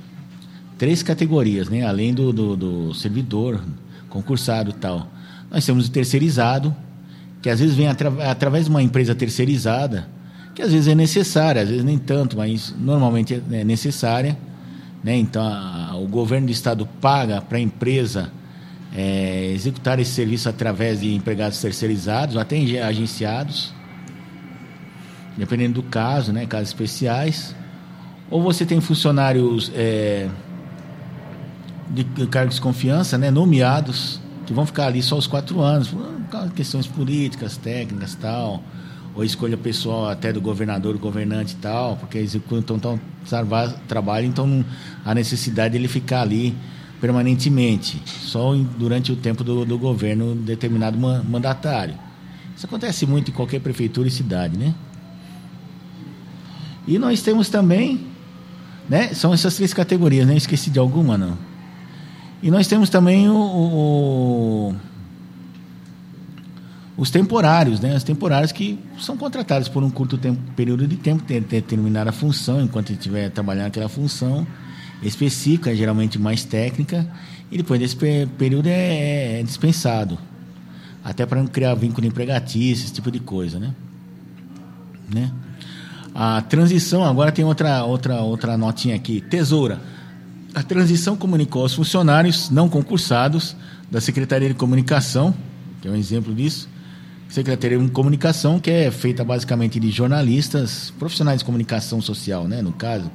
três 0.78 1.02
categorias, 1.02 1.68
né? 1.68 1.84
além 1.84 2.12
do, 2.12 2.32
do, 2.32 2.56
do 2.56 2.94
servidor, 2.94 3.62
concursado 4.08 4.70
e 4.70 4.74
tal. 4.74 5.10
Nós 5.50 5.64
temos 5.64 5.86
o 5.86 5.90
terceirizado, 5.90 6.74
que 7.40 7.48
às 7.48 7.60
vezes 7.60 7.74
vem 7.74 7.88
atra 7.88 8.10
através 8.30 8.64
de 8.64 8.70
uma 8.70 8.82
empresa 8.82 9.14
terceirizada, 9.14 10.08
que 10.54 10.62
às 10.62 10.72
vezes 10.72 10.88
é 10.88 10.94
necessária, 10.94 11.62
às 11.62 11.68
vezes 11.68 11.84
nem 11.84 11.98
tanto, 11.98 12.36
mas 12.36 12.74
normalmente 12.78 13.42
é 13.50 13.64
necessária. 13.64 14.36
Né? 15.04 15.16
Então, 15.16 15.42
a, 15.44 15.94
o 15.96 16.06
governo 16.08 16.46
do 16.46 16.52
estado 16.52 16.86
paga 17.00 17.40
para 17.40 17.58
a 17.58 17.60
empresa 17.60 18.32
é, 18.94 19.52
executar 19.54 20.00
esse 20.00 20.12
serviço 20.12 20.48
através 20.48 21.00
de 21.00 21.14
empregados 21.14 21.60
terceirizados, 21.60 22.34
ou 22.34 22.40
até 22.40 22.56
agenciados, 22.82 23.75
dependendo 25.36 25.74
do 25.74 25.82
caso, 25.82 26.32
né? 26.32 26.46
casos 26.46 26.68
especiais. 26.68 27.54
Ou 28.30 28.42
você 28.42 28.66
tem 28.66 28.80
funcionários 28.80 29.70
é, 29.74 30.28
de 31.90 32.04
cargos 32.26 32.56
de 32.56 32.60
confiança, 32.60 33.16
né? 33.16 33.30
nomeados, 33.30 34.20
que 34.46 34.52
vão 34.52 34.66
ficar 34.66 34.86
ali 34.86 35.02
só 35.02 35.16
os 35.16 35.26
quatro 35.26 35.60
anos, 35.60 35.88
por 35.88 36.50
questões 36.54 36.86
políticas, 36.86 37.56
técnicas 37.56 38.14
tal 38.14 38.62
ou 39.16 39.24
escolha 39.24 39.56
pessoal 39.56 40.10
até 40.10 40.30
do 40.30 40.42
governador, 40.42 40.92
do 40.92 40.98
governante 40.98 41.54
e 41.54 41.56
tal, 41.56 41.96
porque 41.96 42.18
executam 42.18 42.76
então, 42.76 43.00
trabalho, 43.88 44.26
então 44.26 44.46
não 44.46 44.64
há 45.02 45.14
necessidade 45.14 45.72
de 45.72 45.78
ele 45.78 45.88
ficar 45.88 46.20
ali 46.20 46.54
permanentemente, 47.00 48.02
só 48.06 48.54
durante 48.54 49.10
o 49.10 49.16
tempo 49.16 49.42
do, 49.42 49.64
do 49.64 49.78
governo 49.78 50.34
determinado 50.34 50.98
mandatário. 50.98 51.94
Isso 52.54 52.66
acontece 52.66 53.06
muito 53.06 53.30
em 53.30 53.34
qualquer 53.34 53.60
prefeitura 53.60 54.06
e 54.06 54.10
cidade, 54.10 54.58
né? 54.58 54.74
E 56.86 56.98
nós 56.98 57.22
temos 57.22 57.48
também, 57.48 58.06
né? 58.88 59.12
São 59.14 59.34
essas 59.34 59.56
três 59.56 59.74
categorias, 59.74 60.26
né? 60.26 60.36
Esqueci 60.36 60.70
de 60.70 60.78
alguma, 60.78 61.18
não. 61.18 61.36
E 62.42 62.50
nós 62.50 62.66
temos 62.66 62.90
também 62.90 63.28
o, 63.28 63.36
o 63.36 64.74
os 66.96 67.10
temporários, 67.10 67.78
né? 67.80 67.94
Os 67.94 68.04
temporários 68.04 68.52
que 68.52 68.78
são 68.98 69.16
contratados 69.16 69.68
por 69.68 69.82
um 69.82 69.90
curto 69.90 70.16
tempo, 70.16 70.40
período 70.54 70.86
de 70.86 70.96
tempo, 70.96 71.22
ter 71.22 71.40
determinada 71.42 72.10
função, 72.10 72.60
enquanto 72.60 72.92
estiver 72.92 73.30
trabalhando 73.30 73.66
aquela 73.66 73.88
função 73.88 74.46
específica, 75.02 75.76
geralmente 75.76 76.18
mais 76.18 76.44
técnica, 76.44 77.06
e 77.50 77.58
depois 77.58 77.78
desse 77.78 77.96
período 78.38 78.68
é, 78.68 79.40
é 79.40 79.42
dispensado. 79.42 80.18
Até 81.04 81.26
para 81.26 81.40
não 81.40 81.46
criar 81.46 81.74
vínculo 81.74 82.06
empregatício, 82.06 82.84
esse 82.84 82.92
tipo 82.92 83.10
de 83.10 83.20
coisa, 83.20 83.60
né? 83.60 83.74
né? 85.12 85.30
A 86.18 86.40
transição, 86.40 87.04
agora 87.04 87.30
tem 87.30 87.44
outra, 87.44 87.85
outra, 87.85 88.23
outra 88.23 88.56
notinha 88.56 88.96
aqui. 88.96 89.20
Tesoura. 89.20 89.78
A 90.54 90.62
transição 90.62 91.14
comunicou 91.14 91.61
aos 91.61 91.75
funcionários 91.75 92.49
não 92.49 92.70
concursados 92.70 93.54
da 93.90 94.00
Secretaria 94.00 94.49
de 94.49 94.54
Comunicação, 94.54 95.35
que 95.82 95.87
é 95.87 95.90
um 95.90 95.94
exemplo 95.94 96.35
disso, 96.35 96.70
Secretaria 97.28 97.78
de 97.78 97.90
Comunicação, 97.90 98.58
que 98.58 98.70
é 98.70 98.90
feita 98.90 99.23
basicamente 99.23 99.78
de 99.78 99.90
jornalistas, 99.90 100.90
profissionais 100.99 101.40
de 101.40 101.44
comunicação 101.44 102.00
social, 102.00 102.49
né, 102.49 102.62
no 102.62 102.73
caso, 102.73 103.11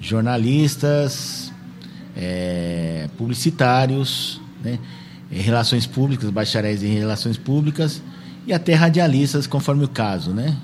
jornalistas, 0.00 1.52
é, 2.16 3.08
publicitários, 3.18 4.40
né, 4.62 4.78
relações 5.28 5.84
públicas, 5.84 6.30
bacharéis 6.30 6.84
em 6.84 6.94
relações 6.94 7.36
públicas 7.36 8.00
e 8.46 8.52
até 8.52 8.72
radialistas, 8.74 9.48
conforme 9.48 9.84
o 9.84 9.88
caso, 9.88 10.30
né? 10.30 10.56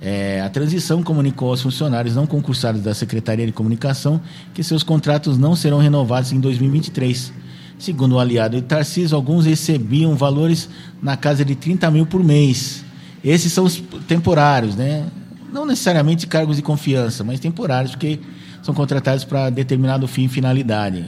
É, 0.00 0.40
a 0.40 0.48
transição 0.48 1.02
comunicou 1.02 1.50
aos 1.50 1.60
funcionários 1.60 2.14
não 2.14 2.26
concursados 2.26 2.80
da 2.82 2.94
Secretaria 2.94 3.44
de 3.44 3.52
Comunicação 3.52 4.20
que 4.54 4.62
seus 4.62 4.84
contratos 4.84 5.36
não 5.36 5.56
serão 5.56 5.78
renovados 5.78 6.32
em 6.32 6.38
2023 6.38 7.32
Segundo 7.78 8.16
o 8.16 8.18
aliado 8.18 8.56
de 8.56 8.62
Tarcísio, 8.62 9.16
alguns 9.16 9.46
recebiam 9.46 10.16
valores 10.16 10.68
na 11.00 11.16
casa 11.16 11.44
de 11.44 11.54
30 11.54 11.88
mil 11.92 12.04
por 12.04 12.24
mês. 12.24 12.84
Esses 13.22 13.52
são 13.52 13.64
os 13.64 13.80
temporários, 14.08 14.74
né? 14.74 15.06
Não 15.52 15.64
necessariamente 15.64 16.26
cargos 16.26 16.56
de 16.56 16.62
confiança, 16.62 17.22
mas 17.22 17.38
temporários, 17.38 17.92
porque 17.92 18.18
são 18.62 18.74
contratados 18.74 19.24
para 19.24 19.48
determinado 19.48 20.08
fim 20.08 20.24
e 20.24 20.28
finalidade. 20.28 21.04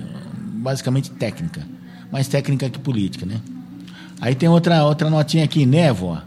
Basicamente 0.54 1.10
técnica. 1.10 1.66
Mais 2.10 2.28
técnica 2.28 2.70
que 2.70 2.78
política, 2.78 3.26
né? 3.26 3.40
Aí 4.20 4.36
tem 4.36 4.48
outra, 4.48 4.84
outra 4.84 5.10
notinha 5.10 5.44
aqui, 5.44 5.66
Névoa. 5.66 6.22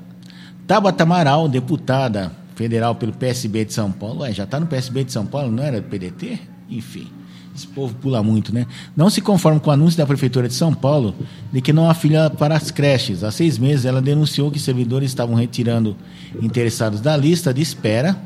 Tabata 0.68 1.04
Amaral, 1.04 1.48
deputada 1.48 2.32
federal 2.56 2.96
pelo 2.96 3.14
PSB 3.14 3.66
de 3.66 3.74
São 3.74 3.92
Paulo. 3.92 4.22
Ué, 4.22 4.34
já 4.34 4.44
está 4.44 4.60
no 4.60 4.68
PSB 4.68 5.04
de 5.04 5.12
São 5.12 5.26
Paulo, 5.26 5.52
não 5.52 5.64
era 5.64 5.82
PDT? 5.82 6.40
Enfim. 6.70 7.08
Esse 7.56 7.68
povo 7.68 7.94
pula 7.96 8.24
muito, 8.24 8.54
né? 8.54 8.66
Não 8.98 9.12
se 9.12 9.22
conforma 9.22 9.60
com 9.60 9.70
o 9.70 9.74
anúncio 9.74 9.98
da 9.98 10.08
Prefeitura 10.08 10.48
de 10.48 10.56
São 10.56 10.74
Paulo 10.74 11.14
de 11.52 11.62
que 11.62 11.72
não 11.72 11.88
há 11.88 11.94
filha 11.94 12.30
para 12.30 12.56
as 12.56 12.72
creches. 12.72 13.24
Há 13.24 13.32
seis 13.32 13.60
meses, 13.60 13.86
ela 13.86 14.02
denunciou 14.02 14.50
que 14.50 14.60
servidores 14.60 15.12
estavam 15.12 15.36
retirando 15.36 15.96
interessados 16.42 17.00
da 17.00 17.16
lista 17.16 17.54
de 17.54 17.62
espera 17.62 18.18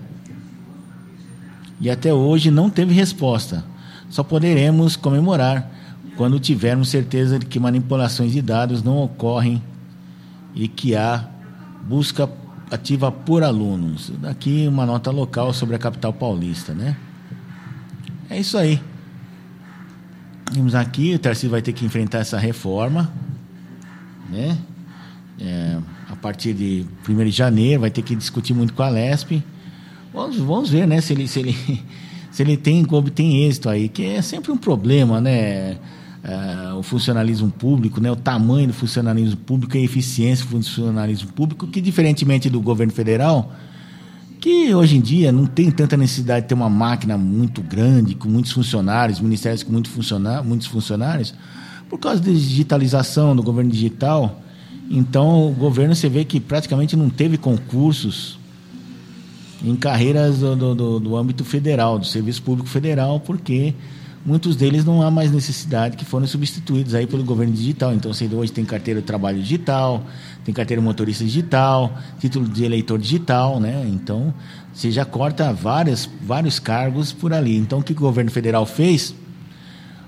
e 1.82 1.90
até 1.90 2.14
hoje 2.14 2.50
não 2.50 2.70
teve 2.70 2.94
resposta. 2.94 3.66
Só 4.10 4.24
poderemos 4.24 4.96
comemorar 4.96 5.70
quando 6.16 6.40
tivermos 6.40 6.90
certeza 6.90 7.38
de 7.38 7.46
que 7.46 7.60
manipulações 7.60 8.32
de 8.32 8.42
dados 8.42 8.82
não 8.82 8.98
ocorrem 8.98 9.62
e 10.56 10.70
que 10.70 10.96
há 10.96 11.26
busca 11.86 12.30
ativa 12.70 13.12
por 13.12 13.44
alunos. 13.44 14.12
Daqui 14.22 14.68
uma 14.68 14.86
nota 14.86 15.12
local 15.12 15.54
sobre 15.54 15.76
a 15.76 15.80
capital 15.80 16.14
paulista, 16.14 16.74
né? 16.74 16.96
É 18.30 18.40
isso 18.40 18.58
aí. 18.58 18.82
Vimos 20.52 20.76
aqui, 20.76 21.16
o 21.16 21.20
Tarcísio 21.20 21.50
vai 21.50 21.62
ter 21.62 21.74
que 21.74 21.86
enfrentar 21.86 22.20
essa 22.20 22.38
reforma, 22.38 23.12
né? 24.30 24.58
É, 25.40 25.78
a 26.10 26.16
partir 26.16 26.54
de 26.54 26.86
1 27.08 27.26
de 27.26 27.32
janeiro, 27.32 27.82
vai 27.82 27.92
ter 27.92 28.02
que 28.02 28.16
discutir 28.16 28.54
muito 28.54 28.74
com 28.74 28.82
a 28.82 28.90
Lesp. 28.90 29.44
Vamos, 30.14 30.38
vamos 30.38 30.70
ver, 30.70 30.88
né, 30.88 31.00
se 31.00 31.14
ele, 31.14 31.28
se 31.28 31.40
ele, 31.40 31.54
se 32.32 32.42
ele 32.42 32.58
tem, 32.58 32.86
obtém 32.90 33.44
êxito 33.44 33.70
aí, 33.70 33.88
que 33.88 34.06
é 34.06 34.22
sempre 34.22 34.52
um 34.52 34.58
problema, 34.58 35.22
né? 35.22 35.78
É, 36.24 36.74
o 36.74 36.84
funcionalismo 36.84 37.50
público, 37.50 38.02
né? 38.02 38.12
o 38.12 38.16
tamanho 38.16 38.68
do 38.68 38.74
funcionalismo 38.74 39.38
público 39.38 39.78
a 39.78 39.80
eficiência 39.80 40.44
do 40.46 40.52
funcionalismo 40.52 41.32
público, 41.32 41.68
que 41.68 41.80
diferentemente 41.80 42.50
do 42.50 42.60
governo 42.60 42.92
federal, 42.92 43.54
que 44.40 44.74
hoje 44.74 44.98
em 44.98 45.02
dia 45.02 45.32
não 45.32 45.46
tem 45.46 45.72
tanta 45.72 45.96
necessidade 45.96 46.42
de 46.42 46.48
ter 46.50 46.54
uma 46.54 46.70
máquina 46.70 47.18
muito 47.18 47.62
grande, 47.62 48.16
com 48.16 48.28
muitos 48.28 48.52
funcionários, 48.52 49.20
ministérios 49.20 49.64
com 49.64 49.72
muito 49.72 49.90
funcionário, 49.90 50.44
muitos 50.44 50.68
funcionários, 50.68 51.34
por 51.90 52.00
causa 52.00 52.22
da 52.22 52.32
digitalização 52.32 53.36
do 53.36 53.42
governo 53.42 53.72
digital. 53.72 54.42
Então, 54.90 55.50
o 55.50 55.54
governo 55.54 55.96
você 55.96 56.10
vê 56.10 56.26
que 56.26 56.40
praticamente 56.40 56.96
não 56.96 57.10
teve 57.10 57.38
concursos 57.38 58.38
em 59.64 59.76
carreiras 59.76 60.40
do, 60.40 60.76
do, 60.76 61.00
do 61.00 61.16
âmbito 61.16 61.44
federal, 61.44 61.98
do 61.98 62.06
serviço 62.06 62.42
público 62.44 62.70
federal, 62.70 63.20
porque 63.20 63.74
muitos 64.26 64.56
deles 64.56 64.84
não 64.84 65.02
há 65.02 65.10
mais 65.10 65.32
necessidade, 65.32 65.98
que 65.98 66.06
foram 66.06 66.28
substituídos 66.28 66.94
aí 66.94 67.08
pelo 67.08 67.24
governo 67.24 67.54
digital. 67.54 67.94
Então, 67.94 68.14
você 68.14 68.26
hoje 68.26 68.52
tem 68.52 68.66
carteira 68.66 69.00
de 69.00 69.06
trabalho 69.06 69.40
digital, 69.40 70.04
tem 70.44 70.54
carteira 70.54 70.82
motorista 70.82 71.24
digital, 71.24 71.98
título 72.20 72.48
de 72.48 72.64
eleitor 72.64 73.00
digital, 73.00 73.60
né? 73.60 73.86
Então, 73.88 74.34
você 74.74 74.92
já 74.92 75.06
corta 75.06 75.52
várias, 75.52 76.10
vários 76.22 76.60
cargos 76.60 77.12
por 77.12 77.34
ali. 77.34 77.58
Então, 77.58 77.80
o 77.80 77.84
que 77.84 77.94
o 77.94 77.96
governo 77.96 78.30
federal 78.30 78.66
fez? 78.66 79.16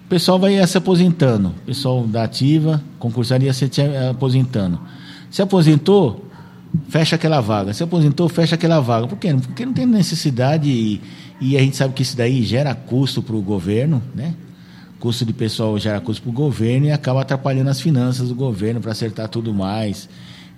O 0.06 0.10
pessoal 0.10 0.40
vai 0.40 0.66
se 0.66 0.78
aposentando. 0.78 1.50
O 1.50 1.66
pessoal 1.66 2.06
da 2.06 2.24
ativa, 2.24 2.82
concursaria 2.98 3.54
se 3.54 3.70
aposentando. 4.10 4.80
Se 5.30 5.42
aposentou, 5.42 6.29
fecha 6.90 7.16
aquela 7.16 7.42
vaga. 7.42 7.74
Se 7.74 7.84
aposentou, 7.84 8.28
fecha 8.30 8.56
aquela 8.56 8.80
vaga. 8.80 9.08
Por 9.08 9.18
quê? 9.18 9.34
Porque 9.34 9.66
não 9.66 9.74
tem 9.74 9.86
necessidade 9.86 10.70
e, 10.70 11.02
e 11.40 11.58
a 11.58 11.60
gente 11.60 11.76
sabe 11.76 11.94
que 11.94 12.02
isso 12.02 12.16
daí 12.16 12.44
gera 12.44 12.74
custo 12.74 13.22
para 13.22 13.36
o 13.36 13.42
governo, 13.42 14.02
né? 14.16 14.34
Custo 15.00 15.26
de 15.26 15.34
pessoal 15.34 15.80
gera 15.80 16.02
custo 16.02 16.22
para 16.24 16.30
o 16.30 16.34
governo 16.34 16.88
e 16.88 16.92
acaba 16.92 17.22
atrapalhando 17.22 17.70
as 17.70 17.80
finanças 17.80 18.28
do 18.28 18.36
governo 18.36 18.82
para 18.82 18.92
acertar 18.92 19.30
tudo 19.30 19.54
mais 19.54 20.10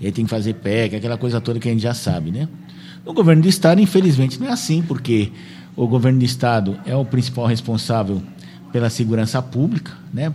ele 0.01 0.12
tem 0.12 0.25
que 0.25 0.32
fazer 0.32 0.56
PEC, 0.56 0.96
aquela 0.96 1.18
coisa 1.18 1.39
toda 1.39 1.60
que 1.60 1.70
a 1.70 1.72
gente 1.72 1.82
já 1.82 1.94
sabe, 1.94 2.32
né? 2.32 2.48
No 3.06 3.13
governo 3.13 3.44
do 3.44 3.48
Estado, 3.48 3.80
infelizmente, 3.80 4.39
não 4.39 4.48
é 4.48 4.51
assim, 4.51 4.82
porque 4.82 5.32
o 5.75 5.88
governo 5.88 6.20
do 6.20 6.25
Estado 6.25 6.80
é 6.86 6.96
o 6.96 7.06
principal 7.06 7.46
responsável 7.46 8.22
pela 8.72 8.89
segurança 8.89 9.41
pública, 9.41 9.94
né? 10.12 10.34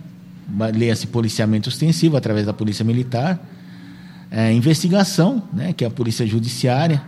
Leia-se 0.74 1.08
policiamento 1.08 1.68
ostensivo 1.68 2.16
através 2.16 2.46
da 2.46 2.52
Polícia 2.52 2.84
Militar, 2.84 3.40
é, 4.36 4.52
investigação, 4.52 5.42
né? 5.50 5.72
que 5.72 5.82
é 5.82 5.86
a 5.86 5.90
Polícia 5.90 6.26
Judiciária, 6.26 7.02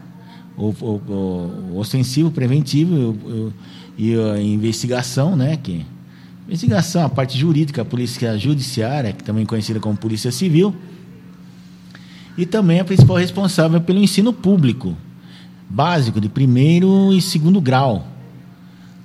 o, 0.57 0.69
o, 0.81 1.83
o 1.83 2.31
preventivo 2.31 3.53
e 3.99 4.15
a 4.19 4.41
investigação, 4.41 5.37
né? 5.37 5.59
Que, 5.59 5.85
investigação, 6.49 7.05
a 7.05 7.09
parte 7.11 7.37
jurídica, 7.37 7.83
a 7.83 7.85
polícia 7.85 8.37
judiciária, 8.39 9.13
que 9.13 9.23
também 9.23 9.45
conhecida 9.45 9.79
como 9.79 9.95
polícia 9.95 10.33
civil, 10.33 10.75
e 12.37 12.47
também 12.47 12.81
a 12.81 12.85
principal 12.85 13.17
responsável 13.17 13.81
pelo 13.83 13.99
ensino 13.99 14.33
público, 14.33 14.97
básico, 15.69 16.19
de 16.19 16.31
primeiro 16.31 17.13
e 17.13 17.21
segundo 17.21 17.61
grau. 17.61 18.09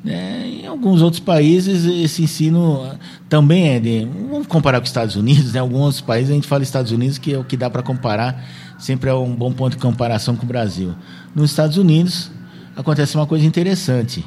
É, 0.06 0.43
em 0.43 0.43
alguns 0.74 1.02
outros 1.02 1.20
países, 1.20 1.86
esse 1.86 2.24
ensino 2.24 2.90
também 3.30 3.70
é 3.70 3.80
de. 3.80 4.08
Vamos 4.30 4.48
comparar 4.48 4.80
com 4.80 4.84
os 4.84 4.90
Estados 4.90 5.16
Unidos, 5.16 5.54
né? 5.54 5.60
Alguns 5.60 6.02
países 6.02 6.32
a 6.32 6.34
gente 6.34 6.48
fala 6.48 6.64
Estados 6.64 6.92
Unidos, 6.92 7.18
que 7.18 7.34
é 7.34 7.38
o 7.38 7.44
que 7.44 7.56
dá 7.56 7.70
para 7.70 7.82
comparar, 7.82 8.44
sempre 8.78 9.10
é 9.10 9.14
um 9.14 9.34
bom 9.34 9.52
ponto 9.54 9.78
de 9.78 9.82
comparação 9.82 10.36
com 10.36 10.44
o 10.44 10.48
Brasil. 10.48 10.94
Nos 11.34 11.52
Estados 11.52 11.78
Unidos, 11.78 12.30
acontece 12.76 13.16
uma 13.16 13.26
coisa 13.26 13.46
interessante. 13.46 14.26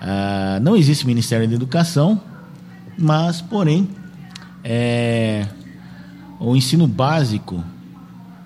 Ah, 0.00 0.58
não 0.60 0.76
existe 0.76 1.06
Ministério 1.06 1.46
da 1.46 1.54
Educação, 1.54 2.20
mas, 2.98 3.40
porém, 3.40 3.88
é, 4.62 5.46
o 6.40 6.56
ensino 6.56 6.86
básico, 6.86 7.62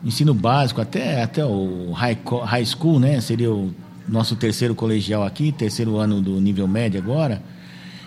ensino 0.05 0.35
básico, 0.35 0.81
até, 0.81 1.23
até 1.23 1.45
o 1.45 1.93
high, 1.93 2.19
high 2.45 2.67
school, 2.67 2.99
né? 3.01 3.21
Seria 3.21 3.53
o 3.53 3.73
nosso 4.09 4.35
terceiro 4.37 4.75
colegial 4.75 5.23
aqui, 5.25 5.53
terceiro 5.53 5.97
ano 5.97 6.21
do 6.21 6.41
nível 6.41 6.67
médio 6.67 7.01
agora, 7.01 7.43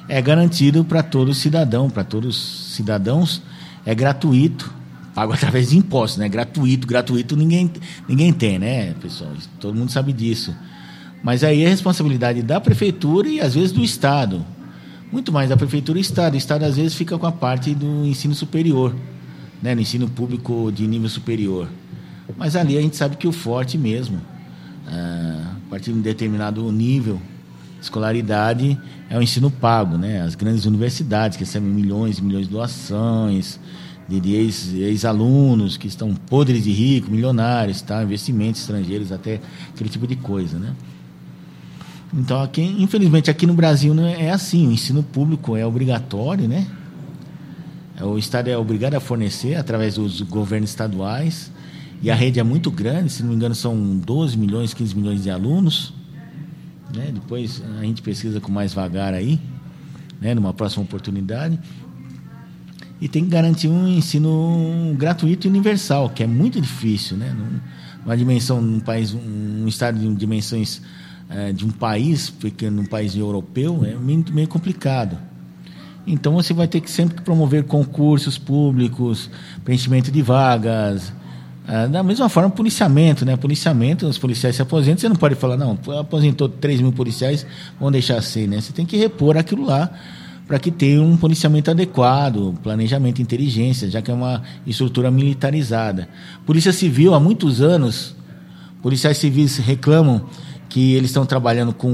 é 0.10 0.22
garantido 0.22 0.84
para 0.84 1.03
todo 1.03 1.34
cidadão, 1.34 1.89
para 1.89 2.03
todos 2.03 2.36
os 2.36 2.75
cidadãos, 2.75 3.41
é 3.86 3.93
gratuito, 3.93 4.74
pago 5.13 5.34
através 5.34 5.70
de 5.70 5.77
impostos, 5.77 6.17
né? 6.20 6.27
Gratuito, 6.27 6.88
gratuito 6.88 7.36
ninguém, 7.36 7.72
ninguém 8.08 8.34
tem, 8.34 8.58
né, 8.58 8.93
pessoal? 9.01 9.31
Todo 9.60 9.75
mundo 9.75 9.91
sabe 9.91 10.12
disso. 10.12 10.55
Mas 11.24 11.43
aí 11.43 11.63
é 11.63 11.70
responsabilidade 11.70 12.41
da 12.41 12.60
prefeitura 12.60 13.27
e 13.27 13.39
às 13.39 13.53
vezes 13.53 13.72
do 13.72 13.84
Estado. 13.84 14.43
Muito 15.12 15.31
mais 15.31 15.50
da 15.50 15.58
prefeitura 15.58 16.00
e 16.00 16.01
do 16.01 16.05
Estado. 16.05 16.34
O 16.34 16.38
Estado 16.38 16.63
às 16.63 16.77
vezes 16.77 16.96
fica 16.96 17.17
com 17.17 17.27
a 17.27 17.31
parte 17.31 17.75
do 17.75 18.05
ensino 18.05 18.34
superior, 18.34 18.96
né? 19.62 19.75
no 19.75 19.81
ensino 19.81 20.10
público 20.10 20.72
de 20.72 20.88
nível 20.88 21.10
superior. 21.10 21.67
Mas 22.38 22.55
ali 22.55 22.77
a 22.77 22.81
gente 22.81 22.96
sabe 22.96 23.17
que 23.17 23.27
o 23.27 23.31
forte 23.31 23.77
mesmo, 23.77 24.20
ah, 24.88 25.55
partir 25.71 25.93
de 25.93 25.99
um 25.99 26.01
determinado 26.01 26.69
nível 26.69 27.15
de 27.79 27.83
escolaridade, 27.85 28.77
é 29.09 29.17
o 29.17 29.21
ensino 29.21 29.49
pago. 29.49 29.97
Né? 29.97 30.21
As 30.21 30.35
grandes 30.35 30.65
universidades 30.65 31.37
que 31.37 31.45
recebem 31.45 31.69
milhões 31.69 32.17
e 32.17 32.21
milhões 32.21 32.45
de 32.45 32.51
doações, 32.51 33.57
de 34.07 34.33
ex-alunos 34.83 35.77
que 35.77 35.87
estão 35.87 36.13
podres 36.13 36.65
de 36.65 36.71
rico, 36.71 37.09
milionários, 37.09 37.81
tá? 37.81 38.03
investimentos 38.03 38.59
estrangeiros, 38.59 39.13
até 39.13 39.39
aquele 39.73 39.89
tipo 39.89 40.05
de 40.05 40.17
coisa. 40.17 40.59
Né? 40.59 40.75
Então, 42.13 42.43
aqui, 42.43 42.61
infelizmente, 42.61 43.31
aqui 43.31 43.47
no 43.47 43.53
Brasil 43.53 43.93
não 43.93 44.05
é, 44.05 44.25
é 44.25 44.31
assim. 44.31 44.67
O 44.67 44.71
ensino 44.73 45.01
público 45.01 45.55
é 45.55 45.65
obrigatório, 45.65 46.49
né? 46.49 46.67
É, 47.97 48.03
o 48.03 48.17
Estado 48.17 48.49
é 48.49 48.57
obrigado 48.57 48.95
a 48.95 48.99
fornecer 48.99 49.55
através 49.55 49.95
dos 49.95 50.19
governos 50.19 50.69
estaduais. 50.69 51.49
E 52.01 52.10
a 52.10 52.15
rede 52.15 52.39
é 52.39 52.43
muito 52.43 52.72
grande, 52.72 53.12
se 53.12 53.22
não 53.22 53.29
me 53.29 53.36
engano, 53.36 53.53
são 53.53 53.98
12 53.98 54.38
milhões, 54.38 54.74
15 54.74 54.96
milhões 54.96 55.24
de 55.24 55.29
alunos. 55.29 55.93
Né? 56.96 57.12
Depois 57.13 57.62
a 57.79 57.84
gente 57.84 58.01
pesquisa 58.01 58.41
com 58.41 58.51
mais 58.51 58.74
vagar 58.74 59.13
aí, 59.13 59.39
né? 60.20 60.34
numa 60.34 60.53
próxima 60.53 60.84
oportunidade. 60.84 61.60
E 63.00 63.08
tem 63.08 63.24
que 63.24 63.29
garantir 63.29 63.67
um 63.67 63.88
ensino 63.88 64.96
gratuito 64.98 65.48
e 65.48 65.50
universal, 65.50 66.10
que 66.10 66.24
é 66.24 66.27
muito 66.27 66.62
difícil, 66.62 67.17
né? 67.17 67.36
Numa 68.05 68.15
dimensão, 68.15 68.62
num 68.62 68.79
país, 68.79 69.12
um 69.12 69.67
estado 69.67 69.98
de 69.98 70.13
dimensões 70.13 70.84
é, 71.27 71.51
de 71.51 71.65
um 71.65 71.72
país, 71.72 72.29
pequeno, 72.29 72.84
um 72.84 72.86
país 72.86 73.15
europeu, 73.15 73.84
é 73.84 73.96
meio, 73.96 74.24
meio 74.31 74.48
complicado. 74.48 75.17
Então 76.05 76.34
você 76.34 76.53
vai 76.53 76.67
ter 76.67 76.79
que 76.79 76.91
sempre 76.91 77.22
promover 77.22 77.63
concursos 77.63 78.37
públicos, 78.37 79.31
preenchimento 79.64 80.11
de 80.11 80.22
vagas. 80.22 81.11
É, 81.67 81.87
da 81.87 82.01
mesma 82.01 82.27
forma, 82.27 82.50
policiamento, 82.50 83.24
né? 83.24 83.37
Policiamento, 83.37 84.07
os 84.07 84.17
policiais 84.17 84.55
se 84.55 84.61
aposentam, 84.61 85.00
você 85.00 85.09
não 85.09 85.15
pode 85.15 85.35
falar, 85.35 85.57
não, 85.57 85.77
aposentou 86.00 86.50
3 86.50 86.81
mil 86.81 86.91
policiais, 86.91 87.45
vão 87.79 87.91
deixar 87.91 88.17
assim, 88.17 88.47
né? 88.47 88.59
Você 88.59 88.74
tem 88.74 88.85
que 88.85 88.97
repor 88.97 89.37
aquilo 89.37 89.65
lá 89.65 89.91
para 90.47 90.59
que 90.59 90.69
tenha 90.69 91.01
um 91.01 91.15
policiamento 91.15 91.71
adequado, 91.71 92.53
planejamento, 92.61 93.21
inteligência, 93.21 93.89
já 93.89 94.01
que 94.01 94.11
é 94.11 94.13
uma 94.13 94.41
estrutura 94.67 95.09
militarizada. 95.09 96.09
Polícia 96.45 96.74
Civil, 96.74 97.13
há 97.13 97.19
muitos 97.21 97.61
anos, 97.61 98.15
policiais 98.81 99.17
civis 99.17 99.57
reclamam 99.57 100.25
que 100.67 100.93
eles 100.95 101.09
estão 101.09 101.25
trabalhando 101.25 101.74
com 101.74 101.89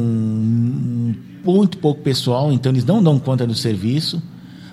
muito 1.43 1.77
pouco 1.77 2.01
pessoal, 2.01 2.51
então 2.51 2.71
eles 2.71 2.83
não 2.83 3.03
dão 3.03 3.19
conta 3.19 3.45
do 3.45 3.53
serviço. 3.53 4.21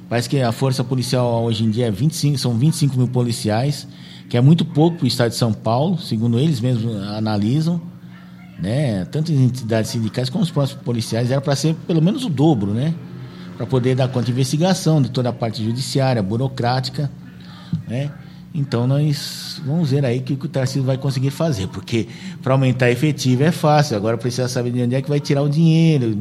Parece 0.09 0.31
que 0.31 0.41
a 0.41 0.53
força 0.53 0.83
policial 0.83 1.45
hoje 1.45 1.65
em 1.65 1.71
dia 1.71 1.87
é 1.87 1.91
25, 1.91 2.39
são 2.39 2.57
25 2.57 2.97
mil 2.97 3.09
policiais, 3.09 3.87
que 4.29 4.37
é 4.37 4.41
muito 4.41 4.65
pouco 4.65 4.99
para 4.99 5.05
o 5.05 5.09
estado 5.09 5.31
de 5.31 5.37
São 5.37 5.53
Paulo, 5.53 5.99
segundo 5.99 6.39
eles 6.39 6.61
mesmos 6.61 6.97
analisam. 7.09 7.81
Né? 8.59 9.05
Tanto 9.07 9.33
as 9.33 9.39
entidades 9.39 9.91
sindicais 9.91 10.31
como 10.31 10.45
os 10.45 10.51
próprios 10.51 10.79
policiais, 10.81 11.31
era 11.31 11.41
para 11.41 11.57
ser 11.57 11.75
pelo 11.87 12.01
menos 12.01 12.25
o 12.25 12.29
dobro, 12.29 12.73
né? 12.73 12.95
para 13.57 13.67
poder 13.67 13.95
dar 13.95 14.09
conta 14.09 14.27
de 14.27 14.33
investigação, 14.33 15.01
de 15.01 15.11
toda 15.11 15.29
a 15.29 15.33
parte 15.33 15.63
judiciária, 15.65 16.23
burocrática. 16.23 17.11
Né? 17.87 18.11
Então 18.55 18.87
nós 18.87 19.61
vamos 19.67 19.91
ver 19.91 20.05
aí 20.05 20.21
o 20.21 20.23
que 20.23 20.33
o 20.33 20.49
Tarcísio 20.49 20.85
vai 20.85 20.97
conseguir 20.97 21.31
fazer, 21.31 21.67
porque 21.69 22.07
para 22.41 22.55
aumentar 22.55 22.91
efetivo 22.91 23.43
é 23.43 23.51
fácil, 23.51 23.97
agora 23.97 24.17
precisa 24.17 24.47
saber 24.47 24.71
de 24.71 24.83
onde 24.83 24.95
é 24.95 25.03
que 25.03 25.09
vai 25.09 25.19
tirar 25.19 25.43
o 25.43 25.49
dinheiro, 25.49 26.17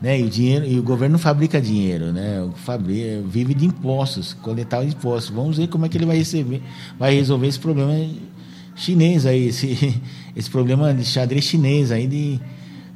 né? 0.00 0.20
E 0.20 0.24
o 0.24 0.28
dinheiro 0.28 0.64
e 0.66 0.78
o 0.78 0.82
governo 0.82 1.14
não 1.14 1.18
fabrica 1.18 1.60
dinheiro, 1.60 2.12
né? 2.12 2.48
Fabrica, 2.56 3.22
vive 3.26 3.54
de 3.54 3.66
impostos, 3.66 4.34
coletar 4.34 4.80
os 4.80 4.92
impostos. 4.92 5.34
Vamos 5.34 5.56
ver 5.56 5.68
como 5.68 5.86
é 5.86 5.88
que 5.88 5.96
ele 5.96 6.06
vai 6.06 6.16
receber, 6.16 6.62
vai 6.98 7.14
resolver 7.14 7.46
esse 7.46 7.58
problema 7.58 7.92
chinês 8.74 9.24
aí, 9.26 9.48
esse 9.48 10.00
esse 10.36 10.50
problema 10.50 10.92
de 10.92 11.04
xadrez 11.04 11.44
chinês 11.44 11.90
aí 11.90 12.06
de 12.06 12.40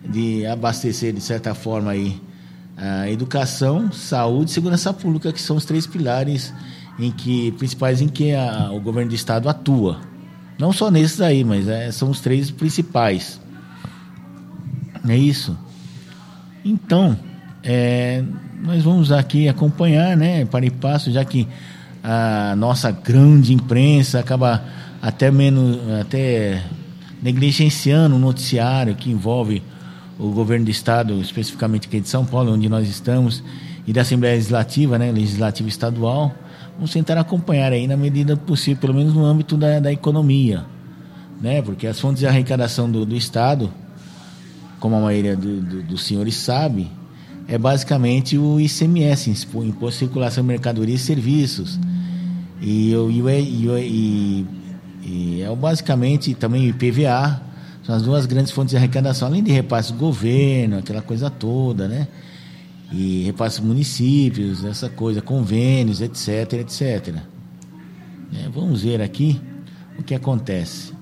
de 0.09 0.47
abastecer 0.47 1.13
de 1.13 1.21
certa 1.21 1.55
forma 1.55 1.91
aí 1.91 2.21
a 2.77 3.11
educação, 3.11 3.93
saúde 3.93 4.51
e 4.51 4.55
segurança 4.55 4.93
pública, 4.93 5.33
que 5.33 5.41
são 5.41 5.57
os 5.57 5.67
três 5.67 5.87
pilares 5.87 6.53
em 6.99 7.11
que 7.11 7.53
principais 7.53 8.01
em 8.01 8.09
que 8.09 8.33
a, 8.33 8.71
o 8.73 8.81
governo 8.81 9.11
do 9.11 9.15
estado 9.15 9.49
atua. 9.49 10.01
Não 10.59 10.73
só 10.73 10.91
nesses 10.91 11.21
aí, 11.21 11.45
mas 11.45 11.69
é, 11.69 11.91
são 11.91 12.11
os 12.11 12.21
três 12.21 12.51
principais. 12.51 13.41
É 15.07 15.17
isso. 15.17 15.57
Então, 16.65 17.17
é, 17.63 18.23
nós 18.63 18.83
vamos 18.83 19.11
aqui 19.11 19.49
acompanhar, 19.49 20.17
né, 20.17 20.45
para 20.45 20.67
e 20.67 20.71
passo, 20.71 21.11
já 21.11 21.25
que 21.25 21.49
a 22.03 22.55
nossa 22.57 22.91
grande 22.91 23.53
imprensa 23.53 24.21
acaba 24.21 24.63
até 25.01 25.31
menos, 25.31 25.79
até 26.01 26.63
negligenciando 27.23 28.17
o 28.17 28.19
noticiário 28.19 28.95
que 28.95 29.11
envolve 29.11 29.63
o 30.19 30.31
governo 30.31 30.67
do 30.67 30.71
estado, 30.71 31.19
especificamente 31.21 31.89
aqui 31.89 32.01
de 32.01 32.09
São 32.09 32.25
Paulo, 32.25 32.53
onde 32.53 32.69
nós 32.69 32.89
estamos, 32.89 33.43
e 33.87 33.93
da 33.93 34.03
Assembleia 34.03 34.35
Legislativa, 34.35 34.99
né, 34.99 35.11
Legislativa 35.11 35.69
Estadual, 35.69 36.35
vamos 36.75 36.93
tentar 36.93 37.19
acompanhar 37.19 37.73
aí 37.73 37.87
na 37.87 37.97
medida 37.97 38.37
possível, 38.37 38.81
pelo 38.81 38.95
menos 38.95 39.15
no 39.15 39.25
âmbito 39.25 39.57
da, 39.57 39.81
da 39.81 39.93
economia, 39.93 40.65
né? 41.41 41.63
Porque 41.63 41.87
as 41.87 41.99
fontes 41.99 42.21
de 42.21 42.27
arrecadação 42.27 42.91
do, 42.91 43.07
do 43.07 43.17
Estado, 43.17 43.71
como 44.81 44.97
a 44.97 45.01
maioria 45.01 45.37
do, 45.37 45.61
do, 45.61 45.83
dos 45.83 46.03
senhores 46.03 46.35
sabe, 46.35 46.91
é 47.47 47.57
basicamente 47.57 48.37
o 48.37 48.59
ICMS, 48.59 49.31
Imposto 49.31 49.91
de 49.91 49.99
Circulação 49.99 50.43
de 50.43 50.49
Mercadorias 50.49 51.03
e 51.03 51.05
Serviços. 51.05 51.79
E, 52.61 52.93
e, 52.93 53.67
e, 53.79 54.47
e, 55.03 55.43
é 55.43 55.55
basicamente 55.55 56.35
também 56.35 56.67
o 56.67 56.69
IPVA, 56.71 57.41
são 57.85 57.95
as 57.95 58.03
duas 58.03 58.27
grandes 58.27 58.53
fontes 58.53 58.71
de 58.71 58.77
arrecadação, 58.77 59.29
além 59.29 59.43
de 59.43 59.53
repasse 59.53 59.93
do 59.93 59.99
governo, 59.99 60.79
aquela 60.79 61.01
coisa 61.01 61.31
toda, 61.31 61.87
né? 61.87 62.09
e 62.93 63.23
repasse 63.25 63.63
municípios, 63.63 64.65
essa 64.65 64.89
coisa, 64.89 65.23
convênios, 65.23 66.01
etc, 66.01 66.55
etc. 66.55 67.15
É, 68.35 68.49
vamos 68.53 68.83
ver 68.83 69.01
aqui 69.01 69.41
o 69.99 70.03
que 70.03 70.15
acontece. 70.15 70.93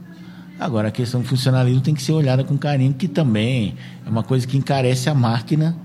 Agora, 0.58 0.88
a 0.88 0.90
questão 0.90 1.20
do 1.20 1.26
funcionalismo 1.26 1.80
tem 1.80 1.94
que 1.94 2.02
ser 2.02 2.12
olhada 2.12 2.42
com 2.42 2.56
carinho, 2.58 2.92
que 2.94 3.06
também 3.06 3.74
é 4.04 4.10
uma 4.10 4.22
coisa 4.22 4.46
que 4.46 4.56
encarece 4.56 5.08
a 5.08 5.14
máquina, 5.14 5.76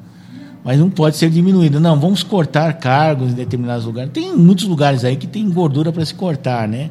mas 0.63 0.79
não 0.79 0.89
pode 0.89 1.17
ser 1.17 1.29
diminuída. 1.29 1.79
Não, 1.79 1.99
vamos 1.99 2.23
cortar 2.23 2.73
cargos 2.73 3.31
em 3.31 3.35
determinados 3.35 3.85
lugares. 3.85 4.11
Tem 4.11 4.35
muitos 4.35 4.65
lugares 4.65 5.03
aí 5.03 5.15
que 5.15 5.27
tem 5.27 5.49
gordura 5.49 5.91
para 5.91 6.03
se 6.03 6.13
cortar, 6.13 6.67
né? 6.67 6.89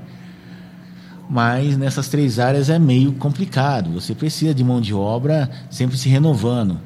Mas 1.29 1.77
nessas 1.77 2.09
três 2.09 2.39
áreas 2.39 2.69
é 2.69 2.79
meio 2.79 3.13
complicado. 3.13 3.91
Você 3.93 4.15
precisa 4.15 4.55
de 4.55 4.63
mão 4.63 4.81
de 4.81 4.95
obra 4.95 5.51
sempre 5.71 5.97
se 5.97 6.09
renovando 6.09 6.79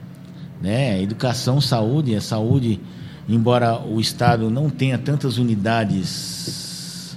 né? 0.60 1.00
Educação, 1.02 1.60
saúde, 1.60 2.14
a 2.14 2.20
saúde, 2.20 2.80
embora 3.28 3.80
o 3.80 4.00
estado 4.00 4.50
não 4.50 4.70
tenha 4.70 4.98
tantas 4.98 5.38
unidades, 5.38 7.16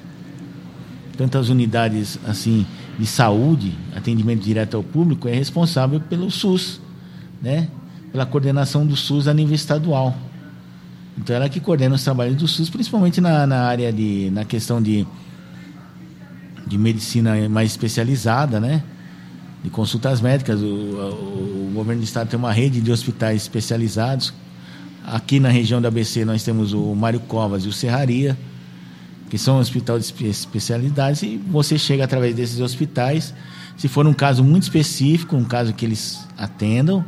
tantas 1.18 1.50
unidades 1.50 2.20
assim 2.28 2.66
de 3.00 3.06
saúde, 3.06 3.74
atendimento 3.96 4.44
direto 4.44 4.76
ao 4.76 4.84
público, 4.84 5.30
é 5.30 5.34
responsável 5.34 6.02
pelo 6.02 6.30
SUS, 6.30 6.82
né? 7.42 7.70
pela 8.12 8.26
coordenação 8.26 8.86
do 8.86 8.94
SUS 8.98 9.26
a 9.30 9.34
nível 9.34 9.56
estadual. 9.56 10.14
Então 11.18 11.34
ela 11.34 11.48
que 11.48 11.62
coordena 11.62 11.96
os 11.96 12.04
trabalhos 12.04 12.36
do 12.36 12.46
SUS, 12.46 12.70
principalmente 12.70 13.22
na, 13.22 13.48
na 13.48 13.62
área 13.62 13.92
de. 13.94 14.30
na 14.32 14.44
questão 14.44 14.82
de, 14.82 15.08
de 16.68 16.78
medicina 16.78 17.48
mais 17.48 17.72
especializada, 17.72 18.60
né? 18.60 18.84
De 19.64 19.70
consultas 19.70 20.20
médicas. 20.20 20.60
O, 20.62 20.66
o, 20.66 21.70
o 21.70 21.72
governo 21.74 22.02
do 22.02 22.06
estado 22.06 22.30
tem 22.30 22.38
uma 22.38 22.52
rede 22.52 22.82
de 22.82 22.92
hospitais 22.92 23.44
especializados. 23.44 24.34
Aqui 25.06 25.40
na 25.40 25.50
região 25.50 25.82
da 25.82 25.88
ABC 25.88 26.26
nós 26.26 26.44
temos 26.44 26.74
o 26.74 26.94
Mário 26.96 27.22
Covas 27.22 27.64
e 27.64 27.70
o 27.70 27.74
Serraria, 27.74 28.38
que 29.30 29.38
são 29.38 29.60
hospitais 29.60 30.12
de 30.12 30.28
especialidades, 30.28 31.22
e 31.24 31.38
você 31.38 31.78
chega 31.78 32.04
através 32.04 32.36
desses 32.36 32.60
hospitais, 32.60 33.34
se 33.78 33.88
for 33.88 34.06
um 34.08 34.14
caso 34.14 34.44
muito 34.44 34.64
específico, 34.64 35.36
um 35.36 35.46
caso 35.46 35.74
que 35.74 35.86
eles 35.86 36.28
atendam, 36.38 37.06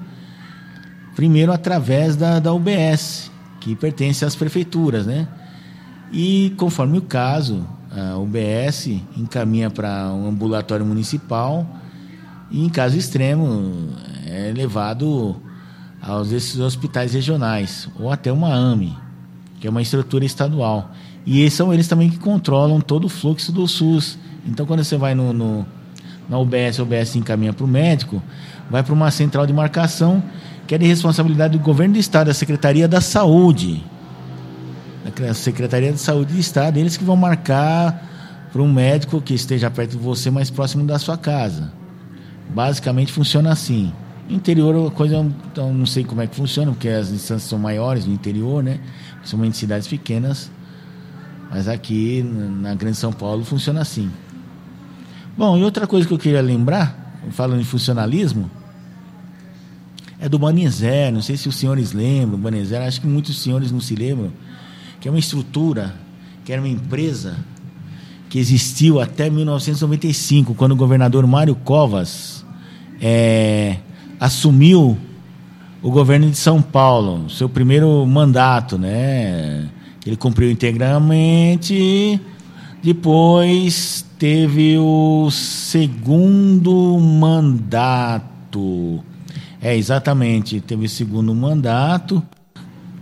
primeiro 1.15 1.51
através 1.51 2.15
da, 2.15 2.39
da 2.39 2.53
UBS, 2.53 3.31
que 3.59 3.75
pertence 3.75 4.23
às 4.23 4.35
prefeituras, 4.35 5.05
né? 5.05 5.27
E 6.11 6.53
conforme 6.57 6.97
o 6.97 7.01
caso, 7.01 7.65
a 7.89 8.17
UBS 8.17 8.87
encaminha 9.17 9.69
para 9.69 10.11
um 10.13 10.29
ambulatório 10.29 10.85
municipal 10.85 11.65
e, 12.49 12.65
em 12.65 12.69
caso 12.69 12.97
extremo, 12.97 13.89
é 14.25 14.51
levado 14.55 15.35
aos 16.01 16.31
esses 16.31 16.59
hospitais 16.59 17.13
regionais 17.13 17.87
ou 17.99 18.11
até 18.11 18.31
uma 18.31 18.53
AME, 18.53 18.97
que 19.59 19.67
é 19.67 19.69
uma 19.69 19.81
estrutura 19.81 20.25
estadual. 20.25 20.91
E 21.25 21.49
são 21.49 21.73
eles 21.73 21.87
também 21.87 22.09
que 22.09 22.17
controlam 22.17 22.81
todo 22.81 23.05
o 23.05 23.09
fluxo 23.09 23.51
do 23.51 23.67
SUS. 23.67 24.17
Então, 24.45 24.65
quando 24.65 24.83
você 24.83 24.97
vai 24.97 25.13
no, 25.13 25.33
no 25.33 25.65
na 26.27 26.37
UBS, 26.39 26.79
a 26.79 26.83
UBS 26.83 27.15
encaminha 27.15 27.51
para 27.51 27.65
o 27.65 27.67
médico, 27.67 28.23
vai 28.69 28.81
para 28.81 28.93
uma 28.93 29.11
central 29.11 29.45
de 29.45 29.51
marcação 29.51 30.23
que 30.65 30.75
é 30.75 30.77
de 30.77 30.85
responsabilidade 30.85 31.57
do 31.57 31.61
governo 31.61 31.95
do 31.95 31.99
estado, 31.99 32.27
da 32.27 32.33
Secretaria 32.33 32.87
da 32.87 33.01
Saúde. 33.01 33.83
A 35.29 35.33
Secretaria 35.33 35.91
de 35.91 35.99
Saúde 35.99 36.33
do 36.33 36.39
Estado, 36.39 36.77
eles 36.77 36.95
que 36.95 37.03
vão 37.03 37.17
marcar 37.17 38.47
para 38.53 38.61
um 38.61 38.71
médico 38.71 39.21
que 39.21 39.33
esteja 39.33 39.69
perto 39.69 39.91
de 39.91 39.97
você, 39.97 40.31
mais 40.31 40.49
próximo 40.49 40.85
da 40.85 40.97
sua 40.97 41.17
casa. 41.17 41.73
Basicamente 42.49 43.11
funciona 43.11 43.51
assim. 43.51 43.91
Interior 44.29 44.87
a 44.87 44.91
coisa 44.91 45.17
então, 45.51 45.73
não 45.73 45.85
sei 45.85 46.05
como 46.05 46.21
é 46.21 46.27
que 46.27 46.35
funciona, 46.37 46.71
porque 46.71 46.87
as 46.87 47.09
instâncias 47.09 47.49
são 47.49 47.59
maiores 47.59 48.05
no 48.05 48.13
interior, 48.13 48.63
né? 48.63 48.79
Principalmente 49.17 49.57
cidades 49.57 49.89
pequenas. 49.89 50.49
Mas 51.51 51.67
aqui 51.67 52.23
na 52.23 52.73
Grande 52.73 52.95
São 52.95 53.11
Paulo 53.11 53.43
funciona 53.43 53.81
assim. 53.81 54.09
Bom, 55.37 55.57
e 55.57 55.63
outra 55.63 55.85
coisa 55.85 56.07
que 56.07 56.13
eu 56.13 56.17
queria 56.17 56.41
lembrar, 56.41 57.19
falando 57.31 57.59
em 57.59 57.65
funcionalismo, 57.65 58.49
é 60.17 60.29
do 60.29 60.39
Banizé. 60.39 61.11
Não 61.11 61.21
sei 61.21 61.35
se 61.35 61.49
os 61.49 61.55
senhores 61.55 61.91
lembram, 61.91 62.39
Banizé, 62.39 62.77
acho 62.87 63.01
que 63.01 63.07
muitos 63.07 63.41
senhores 63.41 63.69
não 63.69 63.81
se 63.81 63.95
lembram, 63.95 64.31
que 65.01 65.09
é 65.09 65.11
uma 65.11 65.19
estrutura, 65.19 65.93
que 66.45 66.53
era 66.53 66.61
uma 66.61 66.69
empresa 66.69 67.35
que 68.29 68.39
existiu 68.39 69.01
até 69.01 69.29
1995, 69.29 70.55
quando 70.55 70.71
o 70.71 70.75
governador 70.75 71.27
Mário 71.27 71.53
Covas 71.53 72.45
é, 73.01 73.75
assumiu 74.17 74.97
o 75.81 75.91
governo 75.91 76.29
de 76.29 76.37
São 76.37 76.61
Paulo, 76.61 77.29
seu 77.29 77.49
primeiro 77.49 78.05
mandato, 78.05 78.77
né? 78.77 79.67
Ele 80.05 80.15
cumpriu 80.15 80.49
integralmente. 80.49 82.19
Depois 82.83 84.03
teve 84.17 84.77
o 84.77 85.29
segundo 85.29 86.97
mandato. 86.99 89.03
É, 89.61 89.77
exatamente. 89.77 90.59
Teve 90.59 90.87
segundo 90.87 91.33
mandato, 91.35 92.23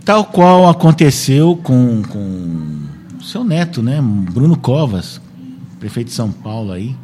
tal 0.04 0.26
qual 0.26 0.68
aconteceu 0.68 1.56
com, 1.56 2.02
com 2.02 2.80
seu 3.22 3.42
neto, 3.42 3.82
né? 3.82 4.00
Bruno 4.02 4.56
Covas, 4.56 5.20
prefeito 5.78 6.08
de 6.08 6.14
São 6.14 6.30
Paulo 6.30 6.72
aí. 6.72 6.94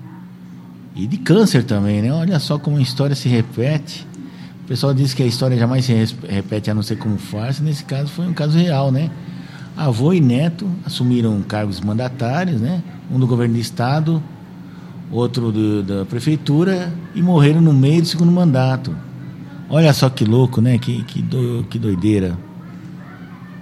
E 0.94 1.06
de 1.06 1.16
câncer 1.18 1.64
também, 1.64 2.02
né? 2.02 2.12
Olha 2.12 2.38
só 2.38 2.58
como 2.58 2.76
a 2.76 2.82
história 2.82 3.14
se 3.14 3.28
repete. 3.28 4.06
O 4.64 4.68
pessoal 4.68 4.92
diz 4.92 5.14
que 5.14 5.22
a 5.22 5.26
história 5.26 5.56
jamais 5.56 5.84
se 5.84 5.94
repete 6.28 6.70
a 6.70 6.74
não 6.74 6.82
ser 6.82 6.96
como 6.96 7.16
farsa. 7.16 7.62
Nesse 7.62 7.84
caso 7.84 8.10
foi 8.10 8.26
um 8.26 8.34
caso 8.34 8.58
real, 8.58 8.90
né? 8.90 9.10
Avô 9.76 10.12
e 10.12 10.20
neto 10.20 10.66
assumiram 10.84 11.42
cargos 11.42 11.80
mandatários, 11.80 12.60
né? 12.60 12.82
Um 13.10 13.18
do 13.18 13.26
governo 13.26 13.54
do 13.54 13.60
estado, 13.60 14.22
outro 15.10 15.52
do, 15.52 15.82
da 15.82 16.04
prefeitura 16.06 16.92
e 17.14 17.20
morreram 17.20 17.60
no 17.60 17.74
meio 17.74 18.00
do 18.00 18.08
segundo 18.08 18.32
mandato. 18.32 18.96
Olha 19.68 19.92
só 19.92 20.08
que 20.08 20.24
louco, 20.24 20.60
né? 20.60 20.78
Que, 20.78 21.02
que, 21.04 21.20
do, 21.20 21.66
que 21.68 21.78
doideira. 21.78 22.38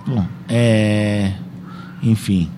Bom, 0.07 0.25
é. 0.49 1.33
Enfim. 2.03 2.49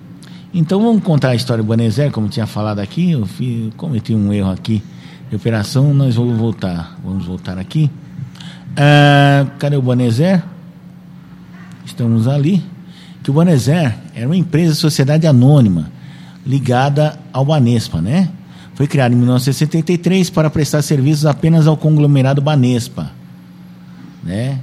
Então 0.53 0.81
vamos 0.81 1.03
contar 1.03 1.29
a 1.29 1.35
história 1.35 1.63
do 1.63 1.67
Banezer, 1.67 2.11
como 2.11 2.29
tinha 2.29 2.45
falado 2.45 2.79
aqui. 2.79 3.11
Eu 3.11 3.27
cometi 3.75 4.13
um 4.13 4.31
erro 4.31 4.51
aqui 4.51 4.83
de 5.29 5.35
operação, 5.35 5.93
nós 5.93 6.15
vamos 6.15 6.37
voltar. 6.37 6.97
Vamos 7.03 7.25
voltar 7.25 7.57
aqui. 7.57 7.89
Ah, 8.75 9.47
cadê 9.57 9.75
o 9.75 9.81
Banezer? 9.81 10.43
Estamos 11.85 12.27
ali. 12.27 12.63
Que 13.27 13.31
o 13.31 13.33
Banezer 13.33 13.93
era 14.15 14.25
uma 14.25 14.37
empresa 14.37 14.73
sociedade 14.73 15.27
anônima 15.27 15.91
ligada 16.45 17.19
ao 17.33 17.43
Banespa, 17.43 17.99
né? 17.99 18.29
Foi 18.73 18.87
criado 18.87 19.11
em 19.11 19.17
1973 19.17 20.29
para 20.29 20.49
prestar 20.49 20.81
serviços 20.81 21.25
apenas 21.25 21.67
ao 21.67 21.75
conglomerado 21.75 22.41
Banespa 22.41 23.11
né? 24.23 24.57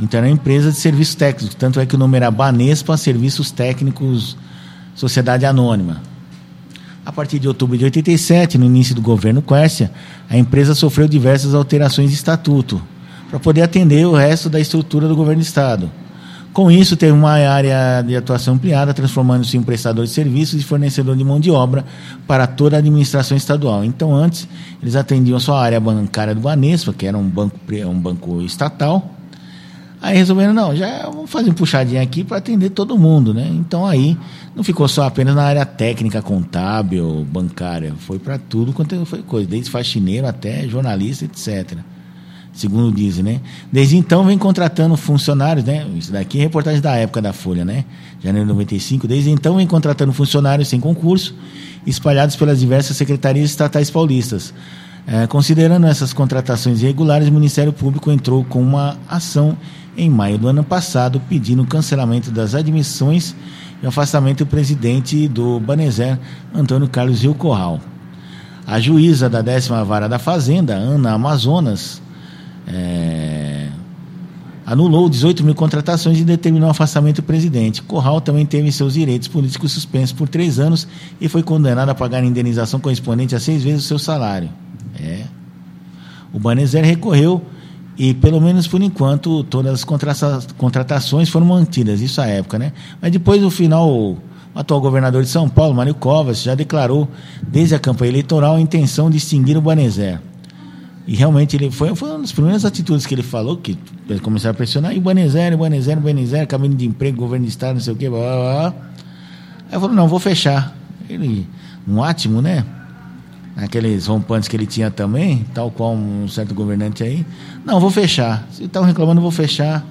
Então 0.00 0.18
era 0.18 0.26
uma 0.26 0.32
empresa 0.32 0.72
de 0.72 0.78
serviços 0.78 1.14
técnicos, 1.14 1.54
tanto 1.54 1.78
é 1.78 1.86
que 1.86 1.94
o 1.94 1.98
nome 1.98 2.16
era 2.16 2.32
Banespa 2.32 2.96
Serviços 2.96 3.52
Técnicos 3.52 4.36
Sociedade 4.96 5.46
Anônima. 5.46 6.02
A 7.06 7.12
partir 7.12 7.38
de 7.38 7.46
outubro 7.46 7.78
de 7.78 7.84
87, 7.84 8.58
no 8.58 8.66
início 8.66 8.92
do 8.92 9.00
governo 9.00 9.40
Quércia, 9.40 9.92
a 10.28 10.36
empresa 10.36 10.74
sofreu 10.74 11.06
diversas 11.06 11.54
alterações 11.54 12.10
de 12.10 12.16
estatuto 12.16 12.82
para 13.30 13.38
poder 13.38 13.62
atender 13.62 14.04
o 14.04 14.16
resto 14.16 14.50
da 14.50 14.58
estrutura 14.58 15.06
do 15.06 15.14
governo 15.14 15.40
do 15.40 15.46
estado. 15.46 15.88
Com 16.52 16.68
isso, 16.68 16.96
teve 16.96 17.12
uma 17.12 17.30
área 17.30 18.02
de 18.02 18.16
atuação 18.16 18.54
ampliada, 18.54 18.92
transformando-se 18.92 19.56
em 19.56 19.62
prestador 19.62 20.04
de 20.04 20.10
serviços 20.10 20.60
e 20.60 20.64
fornecedor 20.64 21.16
de 21.16 21.22
mão 21.22 21.38
de 21.38 21.48
obra 21.48 21.84
para 22.26 22.44
toda 22.44 22.74
a 22.76 22.80
administração 22.80 23.36
estadual. 23.36 23.84
Então, 23.84 24.12
antes, 24.12 24.48
eles 24.82 24.96
atendiam 24.96 25.36
a 25.36 25.40
sua 25.40 25.62
área 25.62 25.78
bancária 25.78 26.34
do 26.34 26.40
Banespa, 26.40 26.92
que 26.92 27.06
era 27.06 27.16
um 27.16 27.28
banco, 27.28 27.56
um 27.86 28.00
banco 28.00 28.42
estatal. 28.42 29.14
Aí 30.02 30.16
resolveram, 30.16 30.52
não, 30.52 30.74
já 30.74 31.04
vamos 31.04 31.30
fazer 31.30 31.50
um 31.50 31.54
puxadinho 31.54 32.02
aqui 32.02 32.24
para 32.24 32.38
atender 32.38 32.70
todo 32.70 32.98
mundo, 32.98 33.32
né? 33.32 33.46
Então 33.52 33.86
aí 33.86 34.16
não 34.56 34.64
ficou 34.64 34.88
só 34.88 35.04
apenas 35.04 35.36
na 35.36 35.42
área 35.42 35.64
técnica, 35.66 36.22
contábil, 36.22 37.24
bancária, 37.30 37.94
foi 37.98 38.18
para 38.18 38.38
tudo 38.38 38.72
quanto 38.72 39.04
foi 39.04 39.22
coisa, 39.22 39.46
desde 39.46 39.70
faxineiro 39.70 40.26
até 40.26 40.66
jornalista, 40.66 41.26
etc 41.26 41.78
segundo 42.60 42.94
dizem, 42.94 43.24
né? 43.24 43.40
Desde 43.72 43.96
então 43.96 44.24
vem 44.24 44.38
contratando 44.38 44.96
funcionários, 44.96 45.64
né? 45.64 45.86
Isso 45.96 46.12
daqui 46.12 46.38
é 46.38 46.42
reportagem 46.42 46.80
da 46.80 46.94
época 46.96 47.20
da 47.20 47.32
Folha, 47.32 47.64
né? 47.64 47.84
Janeiro 48.22 48.46
de 48.46 48.52
95. 48.52 49.08
Desde 49.08 49.30
então 49.30 49.56
vem 49.56 49.66
contratando 49.66 50.12
funcionários 50.12 50.68
sem 50.68 50.78
concurso, 50.78 51.34
espalhados 51.86 52.36
pelas 52.36 52.60
diversas 52.60 52.96
secretarias 52.96 53.50
estatais 53.50 53.90
paulistas. 53.90 54.52
É, 55.06 55.26
considerando 55.26 55.86
essas 55.86 56.12
contratações 56.12 56.82
irregulares, 56.82 57.28
o 57.28 57.32
Ministério 57.32 57.72
Público 57.72 58.10
entrou 58.10 58.44
com 58.44 58.60
uma 58.62 58.96
ação 59.08 59.56
em 59.96 60.08
maio 60.08 60.38
do 60.38 60.48
ano 60.48 60.62
passado 60.62 61.20
pedindo 61.28 61.62
o 61.62 61.66
cancelamento 61.66 62.30
das 62.30 62.54
admissões 62.54 63.34
e 63.82 63.86
afastamento 63.86 64.44
do 64.44 64.46
presidente 64.46 65.26
do 65.26 65.58
Banezer, 65.58 66.18
Antônio 66.54 66.88
Carlos 66.88 67.22
Rio 67.22 67.34
Corral. 67.34 67.80
A 68.66 68.78
juíza 68.78 69.28
da 69.28 69.42
décima 69.42 69.84
vara 69.84 70.08
da 70.08 70.18
Fazenda, 70.18 70.74
Ana 70.74 71.12
Amazonas, 71.12 72.00
é, 72.72 73.68
anulou 74.64 75.08
18 75.08 75.42
mil 75.44 75.54
contratações 75.54 76.18
e 76.18 76.24
determinou 76.24 76.68
o 76.68 76.70
afastamento 76.70 77.16
do 77.16 77.24
presidente. 77.24 77.82
Corral 77.82 78.20
também 78.20 78.46
teve 78.46 78.70
seus 78.70 78.94
direitos 78.94 79.26
políticos 79.26 79.72
suspensos 79.72 80.12
por 80.12 80.28
três 80.28 80.58
anos 80.58 80.86
e 81.20 81.28
foi 81.28 81.42
condenado 81.42 81.88
a 81.88 81.94
pagar 81.94 82.22
indenização 82.22 82.78
correspondente 82.78 83.34
a 83.34 83.40
seis 83.40 83.64
vezes 83.64 83.84
o 83.84 83.88
seu 83.88 83.98
salário. 83.98 84.48
É. 84.98 85.24
O 86.32 86.38
Banezer 86.38 86.84
recorreu 86.84 87.42
e, 87.98 88.14
pelo 88.14 88.40
menos 88.40 88.68
por 88.68 88.80
enquanto, 88.80 89.42
todas 89.44 89.84
as 89.84 89.84
contratações 90.54 91.28
foram 91.28 91.46
mantidas, 91.46 92.00
isso 92.00 92.20
à 92.20 92.26
época, 92.26 92.58
né? 92.58 92.72
Mas 93.02 93.10
depois, 93.10 93.42
no 93.42 93.50
final, 93.50 93.90
o 93.90 94.18
atual 94.54 94.80
governador 94.80 95.22
de 95.22 95.28
São 95.28 95.48
Paulo, 95.48 95.74
Mário 95.74 95.94
Covas, 95.94 96.42
já 96.42 96.54
declarou, 96.54 97.08
desde 97.42 97.74
a 97.74 97.78
campanha 97.78 98.12
eleitoral, 98.12 98.54
a 98.54 98.60
intenção 98.60 99.10
de 99.10 99.16
extinguir 99.16 99.56
o 99.56 99.60
Banezer. 99.60 100.20
E 101.10 101.16
realmente 101.16 101.56
ele 101.56 101.72
foi, 101.72 101.92
foi 101.96 102.08
uma 102.08 102.20
das 102.20 102.30
primeiras 102.30 102.64
atitudes 102.64 103.04
que 103.04 103.12
ele 103.12 103.24
falou, 103.24 103.56
que 103.56 103.76
começaram 104.22 104.52
a 104.52 104.54
pressionar, 104.54 104.94
e 104.94 105.00
Banezero, 105.00 105.58
Banezero, 105.58 106.00
Banezero, 106.00 106.46
caminho 106.46 106.76
de 106.76 106.86
emprego, 106.86 107.16
governo 107.16 107.44
de 107.44 107.50
estado, 107.50 107.74
não 107.74 107.80
sei 107.80 107.92
o 107.92 107.96
quê, 107.96 108.08
blá, 108.08 108.20
blá, 108.20 108.70
blá. 108.70 108.74
Aí 109.72 109.80
falei, 109.80 109.96
não, 109.96 110.06
vou 110.06 110.20
fechar. 110.20 110.72
Ele, 111.08 111.48
um 111.88 111.98
ótimo, 111.98 112.40
né? 112.40 112.64
aqueles 113.56 114.06
rompantes 114.06 114.48
que 114.48 114.54
ele 114.54 114.66
tinha 114.66 114.88
também, 114.88 115.44
tal 115.52 115.68
qual 115.72 115.94
um 115.94 116.28
certo 116.28 116.54
governante 116.54 117.02
aí. 117.02 117.26
Não, 117.64 117.80
vou 117.80 117.90
fechar. 117.90 118.46
Se 118.52 118.62
estão 118.62 118.84
reclamando, 118.84 119.20
vou 119.20 119.32
fechar. 119.32 119.84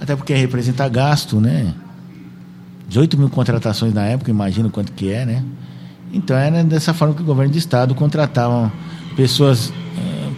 Até 0.00 0.16
porque 0.16 0.32
representa 0.32 0.88
gasto, 0.88 1.42
né? 1.42 1.74
18 2.88 3.18
mil 3.18 3.28
contratações 3.28 3.92
na 3.92 4.06
época, 4.06 4.30
imagino 4.30 4.70
quanto 4.70 4.92
que 4.92 5.12
é, 5.12 5.26
né? 5.26 5.44
Então 6.10 6.34
era 6.34 6.64
dessa 6.64 6.94
forma 6.94 7.12
que 7.12 7.20
o 7.20 7.24
governo 7.26 7.52
de 7.52 7.58
estado 7.58 7.94
contratava 7.94 8.72
pessoas 9.14 9.70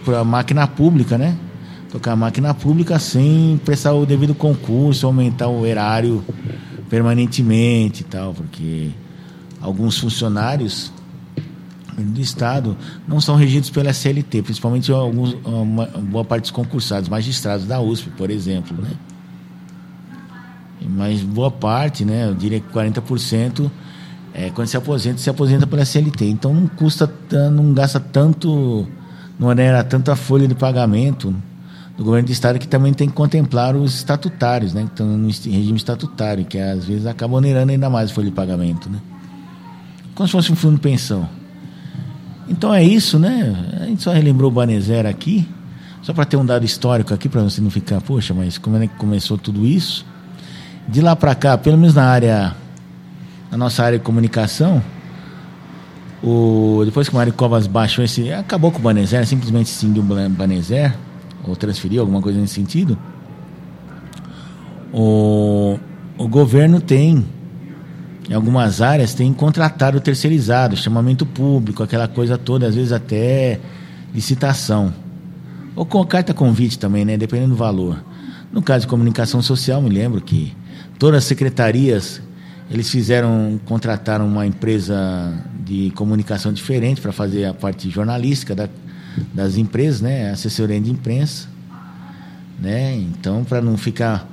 para 0.07 0.19
a 0.21 0.23
máquina 0.23 0.65
pública, 0.65 1.17
né? 1.17 1.37
Tocar 1.91 2.13
a 2.13 2.15
máquina 2.15 2.53
pública 2.53 2.97
sem 2.97 3.59
prestar 3.65 3.93
o 3.93 4.05
devido 4.05 4.33
concurso, 4.33 5.05
aumentar 5.05 5.49
o 5.49 5.65
erário 5.65 6.23
permanentemente 6.89 8.01
e 8.01 8.03
tal, 8.05 8.33
porque 8.33 8.91
alguns 9.59 9.99
funcionários 9.99 10.93
do 11.97 12.21
Estado 12.21 12.77
não 13.05 13.19
são 13.19 13.35
regidos 13.35 13.69
pela 13.69 13.91
CLT, 13.91 14.43
principalmente 14.43 14.89
alguns, 14.93 15.35
uma 15.43 15.85
boa 15.85 16.23
parte 16.23 16.43
dos 16.43 16.51
concursados, 16.51 17.09
magistrados 17.09 17.65
da 17.65 17.81
USP, 17.81 18.09
por 18.11 18.29
exemplo, 18.29 18.81
né? 18.81 18.91
Mas 20.89 21.21
boa 21.21 21.51
parte, 21.51 22.05
né, 22.05 22.29
eu 22.29 22.33
diria 22.33 22.61
que 22.61 22.69
40%, 22.69 23.69
é, 24.33 24.49
quando 24.51 24.67
se 24.67 24.77
aposenta, 24.77 25.17
se 25.17 25.29
aposenta 25.29 25.67
pela 25.67 25.83
CLT. 25.83 26.29
Então 26.29 26.53
não 26.53 26.67
custa, 26.67 27.11
não 27.51 27.73
gasta 27.73 27.99
tanto, 27.99 28.87
não 29.39 29.51
era 29.51 29.83
tanta 29.83 30.15
folha 30.15 30.47
de 30.47 30.55
pagamento 30.55 31.35
do 31.97 32.03
governo 32.03 32.27
do 32.27 32.31
estado 32.31 32.59
que 32.59 32.67
também 32.67 32.93
tem 32.93 33.07
que 33.07 33.13
contemplar 33.13 33.75
os 33.75 33.95
estatutários, 33.95 34.73
né, 34.73 34.83
que 34.83 34.89
estão 34.89 35.07
no 35.07 35.27
regime 35.27 35.77
estatutário, 35.77 36.45
que 36.45 36.59
às 36.59 36.85
vezes 36.85 37.05
acaba 37.07 37.35
onerando 37.35 37.71
ainda 37.71 37.89
mais 37.89 38.11
a 38.11 38.13
folha 38.13 38.27
de 38.27 38.35
pagamento, 38.35 38.89
né? 38.89 38.99
Como 40.13 40.27
se 40.27 40.31
fosse 40.31 40.51
um 40.51 40.55
fundo 40.55 40.75
de 40.75 40.81
pensão. 40.81 41.27
Então 42.47 42.73
é 42.73 42.83
isso, 42.83 43.19
né? 43.19 43.79
A 43.81 43.85
gente 43.85 44.03
só 44.03 44.11
relembrou 44.11 44.49
o 44.49 44.53
Banezer 44.53 45.05
aqui, 45.05 45.47
só 46.01 46.13
para 46.13 46.23
ter 46.23 46.37
um 46.37 46.45
dado 46.45 46.65
histórico 46.65 47.13
aqui, 47.13 47.27
para 47.27 47.41
você 47.41 47.59
não 47.61 47.69
ficar, 47.69 47.99
poxa, 48.01 48.33
mas 48.33 48.57
como 48.57 48.77
é 48.77 48.87
que 48.87 48.95
começou 48.95 49.37
tudo 49.37 49.65
isso? 49.65 50.05
De 50.87 51.01
lá 51.01 51.15
para 51.15 51.35
cá, 51.35 51.57
pelo 51.57 51.77
menos 51.77 51.95
na 51.95 52.05
área, 52.05 52.55
na 53.51 53.57
nossa 53.57 53.83
área 53.83 53.97
de 53.97 54.03
comunicação, 54.03 54.81
o, 56.23 56.81
depois 56.85 57.07
que 57.07 57.13
o 57.13 57.17
Mário 57.17 57.33
Covas 57.33 57.67
baixou 57.67 58.03
esse. 58.03 58.31
acabou 58.31 58.71
com 58.71 58.79
o 58.79 58.81
Banezer, 58.81 59.25
simplesmente 59.25 59.67
extinguiu 59.67 60.03
o 60.03 60.29
Banezer, 60.29 60.95
ou 61.43 61.55
transferiu 61.55 62.01
alguma 62.01 62.21
coisa 62.21 62.39
nesse 62.39 62.55
sentido. 62.55 62.97
O, 64.91 65.77
o 66.17 66.27
governo 66.27 66.81
tem 66.81 67.25
em 68.29 68.33
algumas 68.33 68.81
áreas 68.81 69.13
tem 69.13 69.31
contratado 69.31 70.01
terceirizado, 70.01 70.75
chamamento 70.75 71.25
público, 71.25 71.81
aquela 71.81 72.07
coisa 72.07 72.37
toda, 72.37 72.67
às 72.67 72.75
vezes 72.75 72.91
até 72.91 73.59
licitação. 74.13 74.93
Ou 75.75 75.85
com 75.85 76.03
carta 76.05 76.33
convite 76.33 76.77
também, 76.77 77.05
né? 77.05 77.17
Dependendo 77.17 77.51
do 77.51 77.55
valor. 77.55 78.03
No 78.51 78.61
caso 78.61 78.81
de 78.81 78.87
comunicação 78.87 79.41
social, 79.41 79.81
me 79.81 79.89
lembro 79.89 80.19
que 80.19 80.53
todas 80.99 81.19
as 81.19 81.23
secretarias 81.23 82.21
eles 82.69 82.89
fizeram, 82.89 83.59
contrataram 83.63 84.27
uma 84.27 84.45
empresa 84.45 85.33
de 85.67 85.91
comunicação 85.91 86.53
diferente 86.53 87.01
para 87.01 87.11
fazer 87.11 87.45
a 87.45 87.53
parte 87.53 87.89
jornalística 87.89 88.55
da, 88.55 88.69
das 89.33 89.57
empresas, 89.57 90.01
né? 90.01 90.31
Assessoria 90.31 90.79
de 90.79 90.89
imprensa, 90.89 91.47
né? 92.59 92.95
Então, 92.95 93.43
para 93.43 93.61
não 93.61 93.77
ficar 93.77 94.27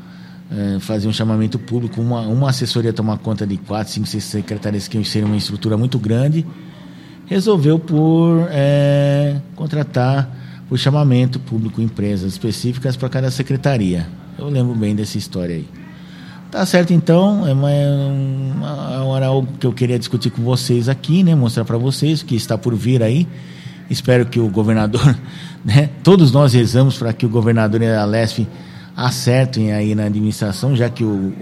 é, 0.50 0.78
fazer 0.80 1.08
um 1.08 1.12
chamamento 1.12 1.58
público, 1.58 2.00
uma, 2.00 2.22
uma 2.22 2.50
assessoria 2.50 2.92
tomar 2.92 3.18
conta 3.18 3.46
de 3.46 3.56
quatro, 3.56 3.92
cinco, 3.92 4.06
seis 4.06 4.24
secretarias 4.24 4.86
que 4.86 5.02
seria 5.04 5.26
uma 5.26 5.36
estrutura 5.36 5.76
muito 5.76 5.98
grande, 5.98 6.46
resolveu 7.26 7.78
por 7.78 8.46
é, 8.50 9.40
contratar 9.56 10.30
por 10.68 10.78
chamamento 10.78 11.38
público 11.40 11.80
empresas 11.82 12.32
específicas 12.32 12.96
para 12.96 13.08
cada 13.08 13.30
secretaria. 13.30 14.06
Eu 14.38 14.48
lembro 14.48 14.74
bem 14.74 14.94
dessa 14.94 15.18
história 15.18 15.56
aí. 15.56 15.83
Tá 16.54 16.64
certo 16.64 16.92
então, 16.92 17.44
é 17.48 17.52
uma, 17.52 17.68
uma, 17.68 19.02
uma, 19.02 19.26
algo 19.26 19.48
que 19.58 19.66
eu 19.66 19.72
queria 19.72 19.98
discutir 19.98 20.30
com 20.30 20.40
vocês 20.44 20.88
aqui, 20.88 21.24
né? 21.24 21.34
Mostrar 21.34 21.64
para 21.64 21.76
vocês 21.76 22.20
o 22.20 22.24
que 22.24 22.36
está 22.36 22.56
por 22.56 22.76
vir 22.76 23.02
aí. 23.02 23.26
Espero 23.90 24.24
que 24.24 24.38
o 24.38 24.48
governador, 24.48 25.18
né? 25.66 25.90
Todos 26.04 26.30
nós 26.30 26.52
rezamos 26.52 26.96
para 26.96 27.12
que 27.12 27.26
o 27.26 27.28
governador 27.28 27.82
e 27.82 27.88
a 27.88 28.06
acertem 28.96 29.72
aí 29.72 29.96
na 29.96 30.04
administração, 30.04 30.76
já 30.76 30.88
que 30.88 31.02
o, 31.02 31.32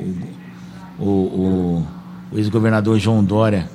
o, 0.98 1.04
o, 1.04 1.86
o 2.32 2.38
ex-governador 2.38 2.98
João 2.98 3.22
Dória 3.22 3.68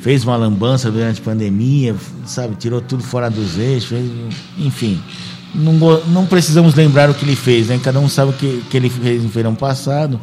fez 0.00 0.22
uma 0.22 0.36
lambança 0.36 0.92
durante 0.92 1.20
a 1.20 1.24
pandemia, 1.24 1.96
sabe, 2.24 2.54
tirou 2.54 2.80
tudo 2.80 3.02
fora 3.02 3.28
dos 3.28 3.58
eixos, 3.58 3.88
fez, 3.88 4.08
enfim. 4.56 5.02
Não, 5.52 5.72
não 6.06 6.24
precisamos 6.24 6.76
lembrar 6.76 7.10
o 7.10 7.14
que 7.14 7.24
ele 7.24 7.34
fez, 7.34 7.66
né? 7.66 7.80
Cada 7.82 7.98
um 7.98 8.08
sabe 8.08 8.30
o 8.30 8.34
que, 8.34 8.62
que 8.70 8.76
ele 8.76 8.88
fez 8.88 9.24
no 9.24 9.28
verão 9.28 9.56
passado. 9.56 10.20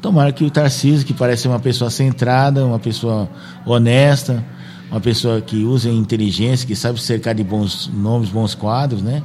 Tomara 0.00 0.30
que 0.32 0.44
o 0.44 0.50
Tarcísio, 0.50 1.06
que 1.06 1.14
parece 1.14 1.48
uma 1.48 1.58
pessoa 1.58 1.90
centrada, 1.90 2.64
uma 2.64 2.78
pessoa 2.78 3.28
honesta, 3.64 4.44
uma 4.90 5.00
pessoa 5.00 5.40
que 5.40 5.64
usa 5.64 5.90
inteligência, 5.90 6.66
que 6.66 6.76
sabe 6.76 7.00
cercar 7.00 7.34
de 7.34 7.42
bons 7.42 7.90
nomes, 7.92 8.28
bons 8.28 8.54
quadros, 8.54 9.02
né? 9.02 9.22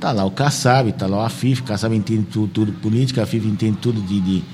Tá 0.00 0.12
lá 0.12 0.24
o 0.24 0.30
Kassab, 0.30 0.92
tá 0.92 1.06
lá 1.06 1.18
o 1.18 1.20
Afif, 1.20 1.62
o 1.62 1.64
Kassab 1.64 1.94
entende 1.94 2.26
tudo, 2.30 2.48
tudo 2.48 2.72
política, 2.72 3.20
a 3.20 3.24
Afif 3.24 3.46
entende 3.46 3.78
tudo 3.78 4.00
de, 4.00 4.20
de, 4.20 4.44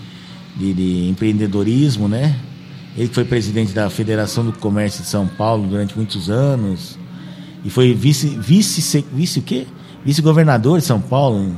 de, 0.57 0.73
de, 0.73 1.09
empreendedorismo, 1.11 2.09
né? 2.09 2.35
Ele 2.97 3.09
foi 3.09 3.25
presidente 3.25 3.73
da 3.73 3.89
Federação 3.91 4.45
do 4.45 4.53
Comércio 4.53 5.03
de 5.03 5.09
São 5.09 5.27
Paulo 5.27 5.67
durante 5.67 5.97
muitos 5.97 6.29
anos 6.31 6.99
e 7.65 7.71
foi 7.71 7.95
vice, 7.95 8.29
vice, 8.29 9.05
vice? 9.13 9.67
Vice-governador 10.05 10.81
de 10.81 10.85
São 10.85 11.01
Paulo, 11.01 11.55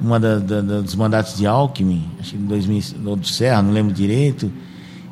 uma 0.00 0.20
da, 0.20 0.38
da, 0.38 0.60
dos 0.60 0.94
mandatos 0.94 1.36
de 1.36 1.46
Alckmin, 1.46 2.08
acho 2.20 2.32
que 2.32 2.36
em 2.36 2.46
2000, 2.46 3.16
do 3.16 3.26
Serra, 3.26 3.62
não 3.62 3.72
lembro 3.72 3.92
direito, 3.92 4.50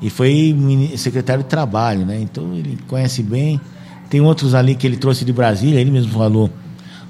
e 0.03 0.11
foi 0.11 0.55
secretário 0.97 1.43
de 1.43 1.49
Trabalho, 1.49 2.05
né? 2.05 2.21
Então 2.21 2.53
ele 2.55 2.79
conhece 2.87 3.23
bem. 3.23 3.61
Tem 4.11 4.21
outros 4.21 4.55
ali 4.55 4.75
que 4.75 4.87
ele 4.87 4.97
trouxe 4.97 5.25
de 5.25 5.33
Brasília, 5.33 5.81
ele 5.81 5.91
mesmo 5.91 6.13
falou 6.13 6.51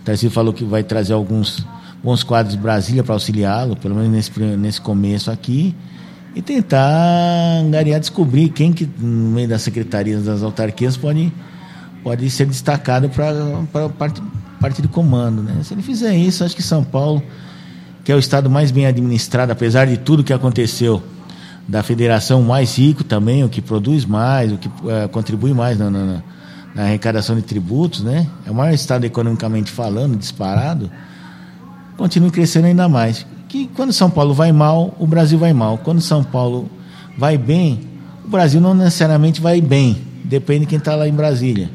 Tarcísio 0.04 0.30
falou 0.30 0.52
que 0.52 0.64
vai 0.64 0.82
trazer 0.82 1.14
alguns 1.14 1.66
bons 2.02 2.22
quadros 2.22 2.54
de 2.54 2.60
Brasília 2.60 3.02
para 3.02 3.14
auxiliá-lo, 3.14 3.74
pelo 3.74 3.94
menos 3.94 4.10
nesse, 4.10 4.38
nesse 4.40 4.80
começo 4.80 5.30
aqui, 5.30 5.74
e 6.36 6.42
tentar 6.42 7.60
angariar, 7.60 7.98
descobrir 7.98 8.50
quem 8.50 8.72
que 8.72 8.88
no 8.98 9.30
meio 9.30 9.48
das 9.48 9.62
secretarias 9.62 10.24
das 10.24 10.42
autarquias 10.42 10.96
pode, 10.96 11.32
pode 12.02 12.28
ser 12.28 12.44
destacado 12.44 13.08
para 13.08 13.88
parte, 13.88 14.22
parte 14.60 14.82
de 14.82 14.88
comando. 14.88 15.42
Né? 15.42 15.62
Se 15.62 15.72
ele 15.72 15.82
fizer 15.82 16.14
isso, 16.14 16.44
acho 16.44 16.54
que 16.54 16.62
São 16.62 16.84
Paulo, 16.84 17.22
que 18.04 18.12
é 18.12 18.14
o 18.14 18.18
estado 18.18 18.50
mais 18.50 18.70
bem 18.70 18.86
administrado, 18.86 19.50
apesar 19.50 19.86
de 19.86 19.96
tudo 19.96 20.22
que 20.22 20.32
aconteceu, 20.32 21.02
da 21.66 21.82
federação 21.82 22.42
mais 22.42 22.76
rico 22.76 23.02
também, 23.02 23.42
o 23.42 23.48
que 23.48 23.62
produz 23.62 24.04
mais, 24.04 24.52
o 24.52 24.58
que 24.58 24.68
uh, 24.68 25.08
contribui 25.10 25.54
mais 25.54 25.78
na, 25.78 25.90
na 25.90 26.22
na 26.74 26.82
arrecadação 26.82 27.36
de 27.36 27.42
tributos, 27.42 28.02
né? 28.02 28.26
É 28.44 28.50
o 28.50 28.54
maior 28.54 28.74
estado 28.74 29.04
economicamente 29.04 29.70
falando, 29.70 30.16
disparado, 30.16 30.90
continue 31.96 32.30
crescendo 32.30 32.66
ainda 32.66 32.88
mais. 32.88 33.24
Que 33.48 33.68
quando 33.68 33.92
São 33.92 34.10
Paulo 34.10 34.34
vai 34.34 34.50
mal, 34.50 34.94
o 34.98 35.06
Brasil 35.06 35.38
vai 35.38 35.52
mal. 35.52 35.78
Quando 35.78 36.00
São 36.00 36.24
Paulo 36.24 36.68
vai 37.16 37.38
bem, 37.38 37.80
o 38.24 38.28
Brasil 38.28 38.60
não 38.60 38.74
necessariamente 38.74 39.40
vai 39.40 39.60
bem. 39.60 40.02
Depende 40.24 40.60
de 40.60 40.66
quem 40.66 40.78
está 40.78 40.96
lá 40.96 41.06
em 41.06 41.12
Brasília. 41.12 41.70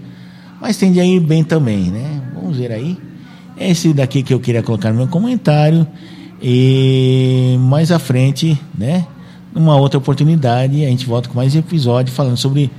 Mas 0.59 0.75
tende 0.75 0.99
a 0.99 1.05
ir 1.05 1.21
bem 1.21 1.43
também, 1.43 1.89
né? 1.89 2.21
Vamos 2.33 2.57
ver 2.57 2.73
aí. 2.73 2.97
Esse 3.57 3.93
daqui 3.93 4.21
que 4.21 4.33
eu 4.33 4.39
queria 4.39 4.61
colocar 4.61 4.91
no 4.91 4.97
meu 4.97 5.07
comentário. 5.07 5.87
E 6.41 7.57
mais 7.59 7.91
à 7.91 7.99
frente, 7.99 8.59
né? 8.77 9.05
Numa 9.53 9.75
outra 9.75 9.97
oportunidade, 9.97 10.85
a 10.85 10.89
gente 10.89 11.05
volta 11.05 11.27
com 11.27 11.35
mais 11.35 11.55
episódio 11.55 12.13
falando 12.13 12.37
sobre 12.37 12.71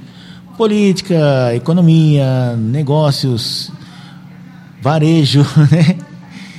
política, 0.56 1.54
economia, 1.54 2.56
negócios, 2.56 3.72
varejo, 4.80 5.40
né? 5.70 5.96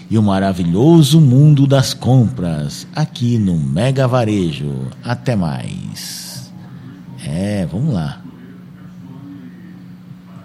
E 0.09 0.17
o 0.17 0.21
maravilhoso 0.21 1.21
mundo 1.21 1.65
das 1.65 1.93
compras 1.93 2.85
aqui 2.93 3.37
no 3.37 3.57
Mega 3.57 4.07
Varejo. 4.07 4.87
Até 5.03 5.35
mais. 5.37 6.51
É, 7.25 7.65
vamos 7.71 7.93
lá. 7.93 8.21